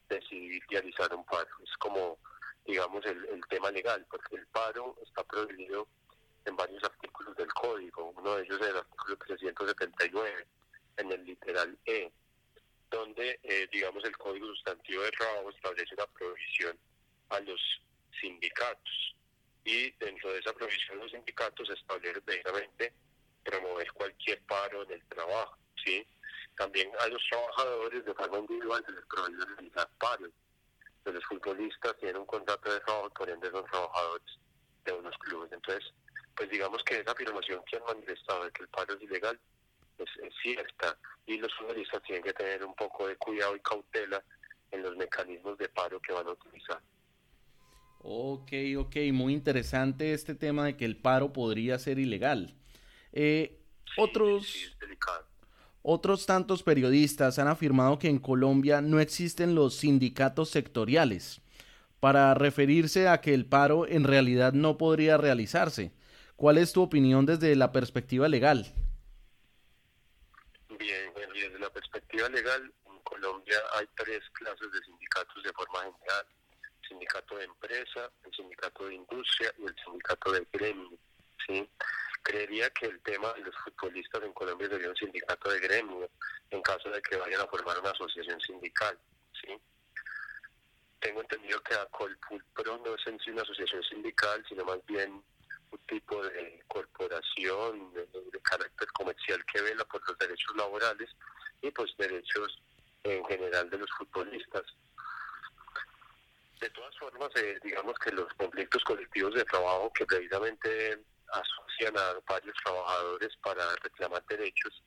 [0.08, 1.50] decidir realizar un paro.
[1.64, 2.18] Es como,
[2.66, 5.88] digamos, el, el, tema legal, porque el paro está prohibido
[6.44, 8.12] en varios artículos del código.
[8.16, 10.46] Uno de ellos es el artículo 379,
[10.98, 12.12] en el literal E,
[12.90, 16.78] donde, eh, digamos, el código sustantivo de trabajo establece una prohibición
[17.30, 17.60] a los
[18.20, 19.16] sindicatos.
[19.64, 22.92] Y dentro de esa prohibición los sindicatos establece precisamente
[23.44, 26.06] promover cualquier paro en el trabajo, ¿sí?
[26.56, 30.30] También a los trabajadores de forma individual se les prohíbe realizar paros.
[31.12, 34.38] Los futbolistas tienen un contrato de trabajo, por ende son trabajadores
[34.84, 35.52] de unos clubes.
[35.52, 35.92] Entonces,
[36.36, 39.40] pues digamos que esa afirmación que han manifestado de que el paro es ilegal
[39.98, 44.22] es, es cierta y los futbolistas tienen que tener un poco de cuidado y cautela
[44.70, 46.80] en los mecanismos de paro que van a utilizar.
[48.02, 52.54] Ok, ok, muy interesante este tema de que el paro podría ser ilegal.
[53.12, 55.26] Eh, Sí, otros, sí, es delicado.
[55.88, 61.40] Otros tantos periodistas han afirmado que en Colombia no existen los sindicatos sectoriales
[62.00, 65.92] para referirse a que el paro en realidad no podría realizarse.
[66.34, 68.66] ¿Cuál es tu opinión desde la perspectiva legal?
[70.76, 76.26] Bien, desde la perspectiva legal, en Colombia hay tres clases de sindicatos de forma general.
[76.82, 80.98] El sindicato de empresa, el sindicato de industria y el sindicato de gremio.
[81.46, 81.68] ¿sí?
[82.26, 86.10] Creería que el tema de los futbolistas en Colombia sería un sindicato de gremio
[86.50, 88.98] en caso de que vayan a formar una asociación sindical.
[89.40, 89.56] ¿sí?
[90.98, 95.22] Tengo entendido que Acolpulpro no es en sí una asociación sindical, sino más bien
[95.70, 98.08] un tipo de corporación de,
[98.42, 101.08] carácter comercial que vela por los derechos laborales
[101.62, 102.60] y pues derechos
[103.04, 104.64] en general de los futbolistas.
[106.60, 112.20] De todas formas, eh, digamos que los conflictos colectivos de trabajo que precisamente asocian a
[112.28, 114.82] varios trabajadores para reclamar derechos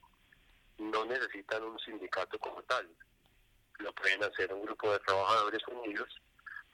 [0.80, 2.88] no necesitan un sindicato como tal.
[3.80, 6.10] Lo pueden hacer un grupo de trabajadores unidos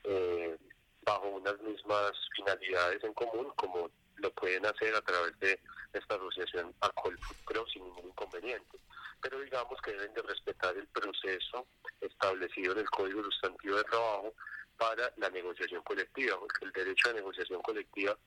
[0.04, 0.58] eh,
[1.04, 5.60] bajo unas mismas finalidades en común, como lo pueden hacer a través de
[5.94, 8.80] esta asociación Alcohol Pro sin ningún inconveniente.
[9.22, 11.68] Pero digamos que deben de respetar el proceso
[12.02, 14.34] establecido en el Código Sustantivo de Trabajo
[14.78, 18.18] para la negociación colectiva, porque el derecho a negociación colectiva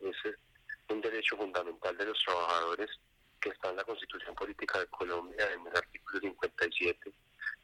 [0.00, 0.16] es
[0.88, 2.90] un derecho fundamental de los trabajadores
[3.40, 7.12] que está en la Constitución Política de Colombia en el artículo 57,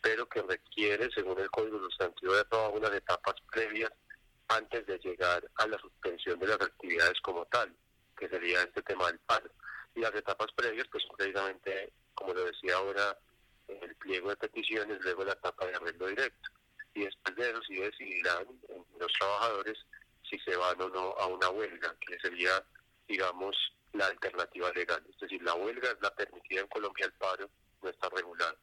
[0.00, 3.90] pero que requiere, según el Código Sustantivo de Trabajo, unas etapas previas
[4.48, 7.74] antes de llegar a la suspensión de las actividades como tal,
[8.16, 9.50] que sería este tema del paro.
[9.94, 13.16] Y las etapas previas, pues precisamente, como lo decía ahora,
[13.68, 16.50] el pliego de peticiones, luego la etapa de arreglo directo
[16.94, 18.46] y después de eso sí decidirán
[18.98, 19.78] los trabajadores
[20.28, 22.62] si se van o no a una huelga, que sería,
[23.10, 23.56] digamos,
[23.92, 25.02] la alternativa legal.
[25.10, 27.50] Es decir, la huelga es la permitida en Colombia, el paro
[27.82, 28.56] no está regulado.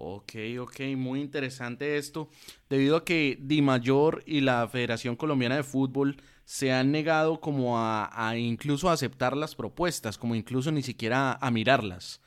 [0.00, 2.28] Ok, ok, muy interesante esto.
[2.68, 7.78] Debido a que Di Mayor y la Federación Colombiana de Fútbol se han negado como
[7.78, 12.20] a, incluso a aceptar las propuestas, como incluso ni siquiera a, mirarlas.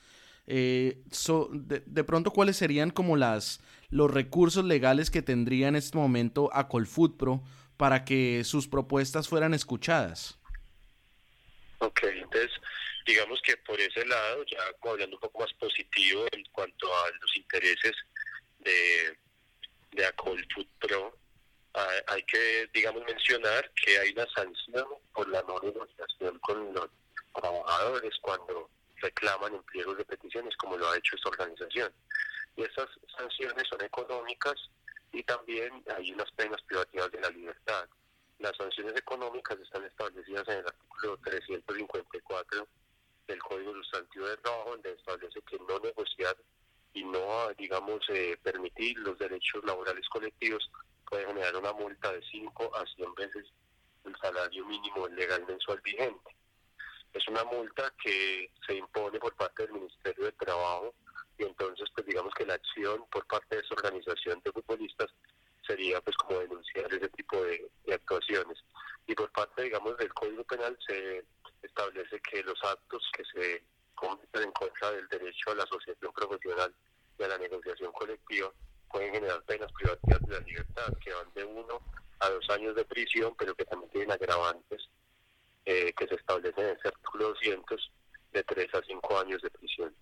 [0.47, 1.03] Eh,
[1.51, 6.67] de, pronto, ¿cuáles serían como las, los recursos legales que tendría en este momento a
[6.67, 7.43] Colfutpro
[7.81, 10.37] para que sus propuestas fueran escuchadas.
[11.81, 12.51] Ok, entonces
[13.07, 17.35] digamos que por ese lado, ya hablando un poco más positivo en cuanto a los
[17.35, 17.93] intereses
[18.59, 19.17] de,
[19.91, 20.45] de Acol
[20.79, 21.17] Pro,
[22.07, 26.89] hay que, digamos, mencionar que hay una sanción por la no negociación con los
[27.33, 31.91] trabajadores cuando reclaman empleos de peticiones, como lo ha hecho esta organización
[32.57, 34.55] y esas sanciones son económicas
[35.11, 37.87] y también hay unas penas privativas de la libertad.
[38.41, 42.67] Las sanciones económicas están establecidas en el artículo 354
[43.27, 46.35] del Código Sustantivo de Trabajo, donde establece que no negociar
[46.91, 50.71] y no, digamos, eh, permitir los derechos laborales colectivos
[51.07, 53.45] puede generar una multa de 5 a 100 veces
[54.05, 56.35] el salario mínimo legal mensual vigente.
[57.13, 60.95] Es una multa que se impone por parte del Ministerio de Trabajo
[61.37, 65.13] y entonces pues digamos que la acción por parte de esa organización de futbolistas
[65.65, 68.57] sería pues como denunciar ese tipo de, actuaciones
[69.05, 71.25] y por parte digamos del Código Penal se
[71.61, 73.63] establece que los actos que se
[73.95, 76.73] cometen en contra del derecho a la asociación profesional
[77.19, 78.51] y a la negociación colectiva
[78.89, 81.81] pueden generar penas privativas de la libertad que van de uno
[82.19, 84.89] a dos años de prisión pero que también tienen agravantes
[85.65, 87.91] eh, que se establecen en el artículo 200
[88.31, 89.93] de tres a cinco años de prisión.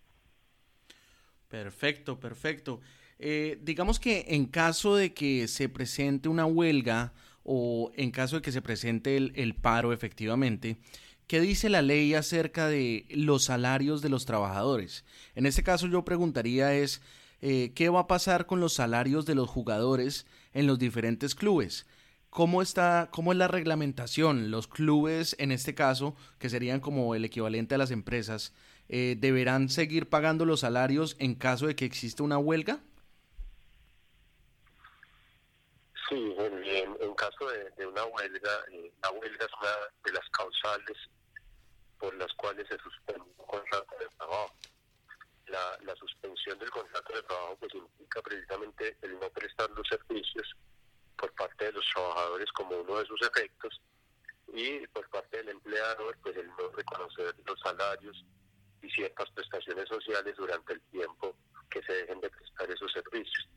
[1.49, 2.79] Perfecto, perfecto.
[3.21, 7.11] Eh, digamos que en caso de que se presente una huelga
[7.43, 10.77] o en caso de que se presente el, paro efectivamente,
[11.27, 15.03] ¿qué dice la ley acerca de los salarios de los trabajadores?
[15.35, 17.01] En este caso yo preguntaría es,
[17.41, 21.87] eh, ¿qué va a pasar con los salarios de los jugadores en los diferentes clubes?
[22.29, 24.49] ¿Cómo está, cómo es la reglamentación?
[24.51, 28.53] Los clubes, en este caso, que serían como el equivalente a las empresas,
[28.87, 32.79] eh, deberán seguir pagando los salarios en caso de que exista una huelga?
[36.09, 39.71] Sí, en, caso de, una huelga, eh, la huelga es una
[40.03, 40.97] de las causales
[41.99, 44.55] por las cuales se suspende un contrato de trabajo.
[45.45, 50.55] La, la suspensión del contrato de trabajo pues implica precisamente el no prestar los servicios
[51.15, 53.79] por parte de los trabajadores como uno de sus efectos
[54.53, 58.25] y por parte del empleador pues el no reconocer los salarios
[58.81, 61.35] y ciertas prestaciones sociales durante el tiempo
[61.69, 63.47] que se dejen de prestar esos servicios.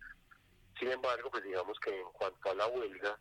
[0.83, 3.17] Sin embargo, pues digamos que en cuanto a la huelga,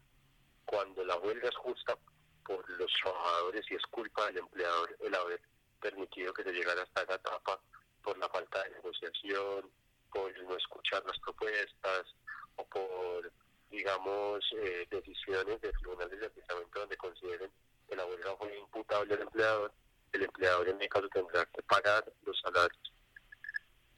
[0.66, 1.95] cuando la huelga es justa
[2.43, 5.39] por los trabajadores y es culpa del empleador el haber
[5.80, 7.62] permitido que se llegara hasta esa etapa
[8.01, 9.70] por la falta de negociación,
[10.12, 12.16] por no escuchar las propuestas
[12.55, 13.32] o por,
[13.70, 17.51] digamos, eh, decisiones de tribunales de aplicamiento donde consideren
[17.88, 19.72] que la huelga fue imputable al empleador,
[20.14, 22.91] el empleador en mi caso tendrá que pagar los salarios.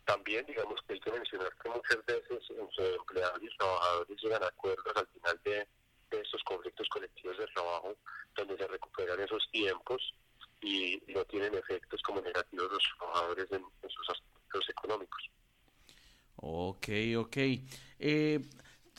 [0.05, 4.47] También, digamos que hay que mencionar que muchas veces entre empleados y trabajadores llegan a
[4.47, 5.67] acuerdos al final de,
[6.11, 7.95] estos conflictos colectivos de trabajo,
[8.35, 10.13] donde se recuperan esos tiempos
[10.61, 15.23] y no tienen efectos como negativos los trabajadores en, sus aspectos económicos.
[16.35, 16.87] Ok,
[17.17, 17.37] ok.
[17.97, 18.41] Eh,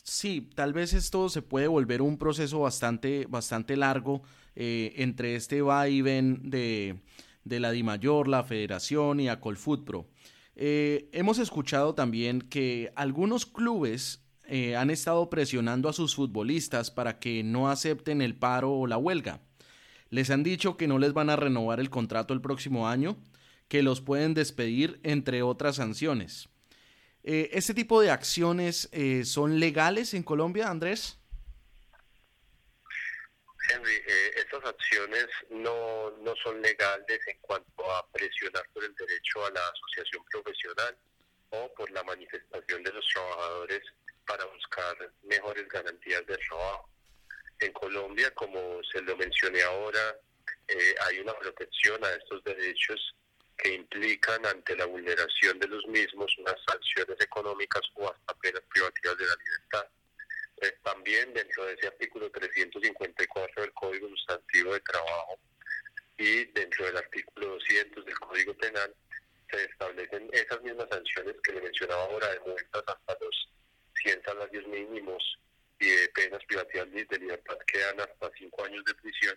[0.02, 4.22] sí, tal vez esto se puede volver un proceso bastante, bastante largo
[4.56, 7.00] eh, entre este va y ven de,
[7.44, 10.06] de la DIMAYOR, la Federación y a Colfutpro.
[10.56, 17.18] Eh, hemos escuchado también que algunos clubes eh, han estado presionando a sus futbolistas para
[17.18, 19.40] que no acepten el paro o la huelga.
[20.10, 23.16] Les han dicho que no les van a renovar el contrato el próximo año,
[23.68, 26.48] que los pueden despedir, entre otras sanciones.
[27.24, 28.90] Eh, ¿Este tipo de acciones
[29.24, 31.18] son legales en Colombia, Andrés?
[33.68, 39.46] Henry, eh, estas acciones no, no son legales en cuanto a presionar por el derecho
[39.46, 40.96] a la asociación profesional
[41.50, 43.82] o por la manifestación de los trabajadores
[44.26, 46.88] para buscar mejores garantías de trabajo.
[47.60, 50.16] En Colombia, como se lo mencioné ahora,
[50.68, 53.14] eh, hay una protección a estos derechos
[53.56, 59.16] que implican ante la vulneración de los mismos unas sanciones económicas o hasta penas privativas
[59.16, 59.86] de la libertad.
[60.60, 65.38] Eh, también dentro de ese artículo 354 del Código Sustantivo de Trabajo
[66.16, 68.94] y dentro del artículo 200 del Código Penal
[69.50, 73.48] se establecen esas mismas sanciones que le mencionaba ahora de multas hasta los
[74.04, 75.38] 100 salarios mínimos
[75.80, 79.36] y de penas privativas de libertad que dan hasta 5 años de prisión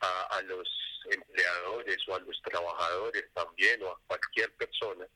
[0.00, 0.68] a, a los
[1.10, 5.06] empleadores o a los trabajadores también o a cualquier persona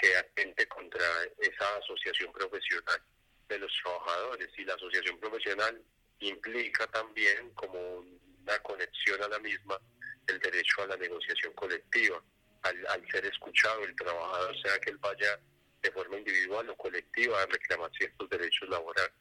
[0.00, 1.04] que atente contra
[1.38, 3.00] esa asociación profesional
[3.48, 5.82] de los trabajadores y la asociación profesional
[6.20, 9.78] implica también como una conexión a la misma
[10.26, 12.22] el derecho a la negociación colectiva
[12.62, 15.40] al, ser escuchado el trabajador sea que él vaya
[15.82, 19.12] de forma individual o colectiva a reclamar ciertos derechos laborales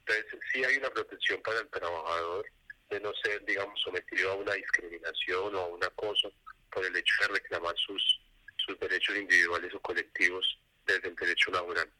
[0.00, 2.46] entonces sí hay una protección para el trabajador
[2.90, 6.32] de no ser, digamos, sometido a una discriminación o a un acoso
[6.72, 8.20] por el hecho de reclamar sus,
[8.56, 11.90] sus derechos individuales o colectivos desde el derecho laboral.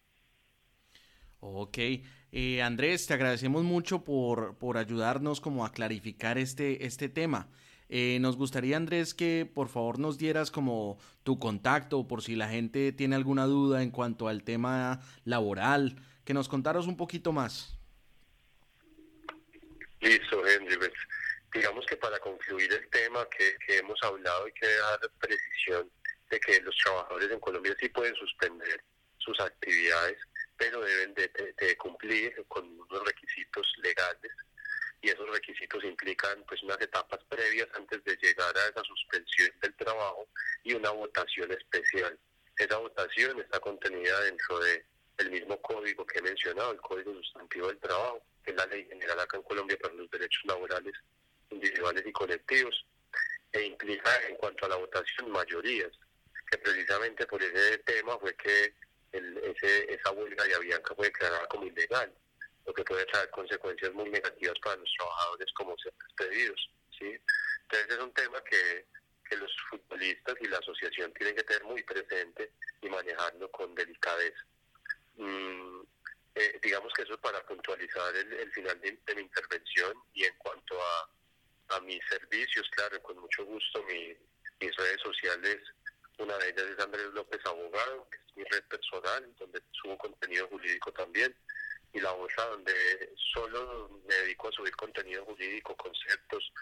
[1.40, 1.78] Ok,
[2.32, 7.48] eh, Andrés, te agradecemos mucho por, por ayudarnos como a clarificar este, este tema.
[7.88, 12.48] Eh, nos gustaría, Andrés, que por favor nos dieras como tu contacto por si la
[12.48, 17.78] gente tiene alguna duda en cuanto al tema laboral, que nos contaras un poquito más.
[20.00, 20.76] Listo, Henry.
[20.76, 20.92] Pues,
[21.54, 25.90] digamos que para concluir el tema que, hemos hablado hay que dar precisión
[26.30, 28.82] de que los trabajadores en Colombia sí pueden suspender
[29.16, 30.18] sus actividades,
[30.58, 34.32] pero deben de, de- de cumplir con unos requisitos legales
[35.00, 39.74] y esos requisitos implican pues unas etapas previas antes de llegar a esa suspensión del
[39.76, 40.28] trabajo
[40.64, 42.18] y una votación especial.
[42.56, 44.84] Esa votación está contenida dentro de
[45.18, 48.84] el mismo código que he mencionado, el Código Sustantivo del Trabajo, que es la ley
[48.86, 50.94] general acá en Colombia para los derechos laborales
[51.50, 52.86] individuales y colectivos,
[53.52, 55.90] e implica en cuanto a la votación mayorías,
[56.50, 58.74] que precisamente por ese tema fue que
[59.12, 62.12] el- ese, esa huelga de Avianca fue declarada como ilegal,
[62.66, 66.70] lo que puede traer consecuencias muy negativas para los trabajadores como ser despedidos.
[66.98, 67.16] ¿sí?
[67.62, 68.86] Entonces es un tema que,
[69.28, 72.52] que los futbolistas y la asociación tienen que tener muy presente
[72.82, 74.44] y manejarlo con delicadeza.
[75.16, 75.80] Mm,
[76.34, 80.34] eh, digamos que eso es para puntualizar el, final de, de mi intervención y en
[80.38, 84.16] cuanto a, a mis servicios, claro, con mucho gusto mi-
[84.60, 85.58] mis redes sociales,
[86.18, 90.48] una de ellas es Andrés López Abogado, que es mi red personal, donde subo contenido
[90.48, 91.34] jurídico también,
[91.92, 92.72] y la otra donde
[93.32, 96.52] solo me dedico a subir contenido jurídico, conceptos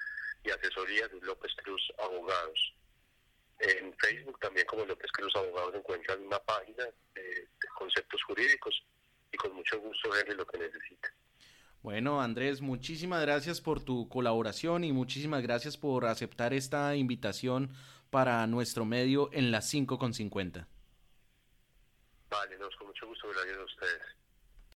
[0.45, 2.75] y asesorías es López Cruz Abogados.
[3.59, 6.85] En Facebook también como López Cruz Abogados encuentran una página
[7.15, 8.85] de, conceptos jurídicos
[9.33, 11.09] y con mucho gusto verle lo que necesite.
[11.83, 17.71] Bueno, Andrés, muchísimas gracias por tu colaboración y muchísimas gracias por aceptar esta invitación
[18.11, 20.69] para nuestro medio en las 5 con 50.
[22.31, 24.03] Vale, nos con mucho gusto, gracias a ustedes.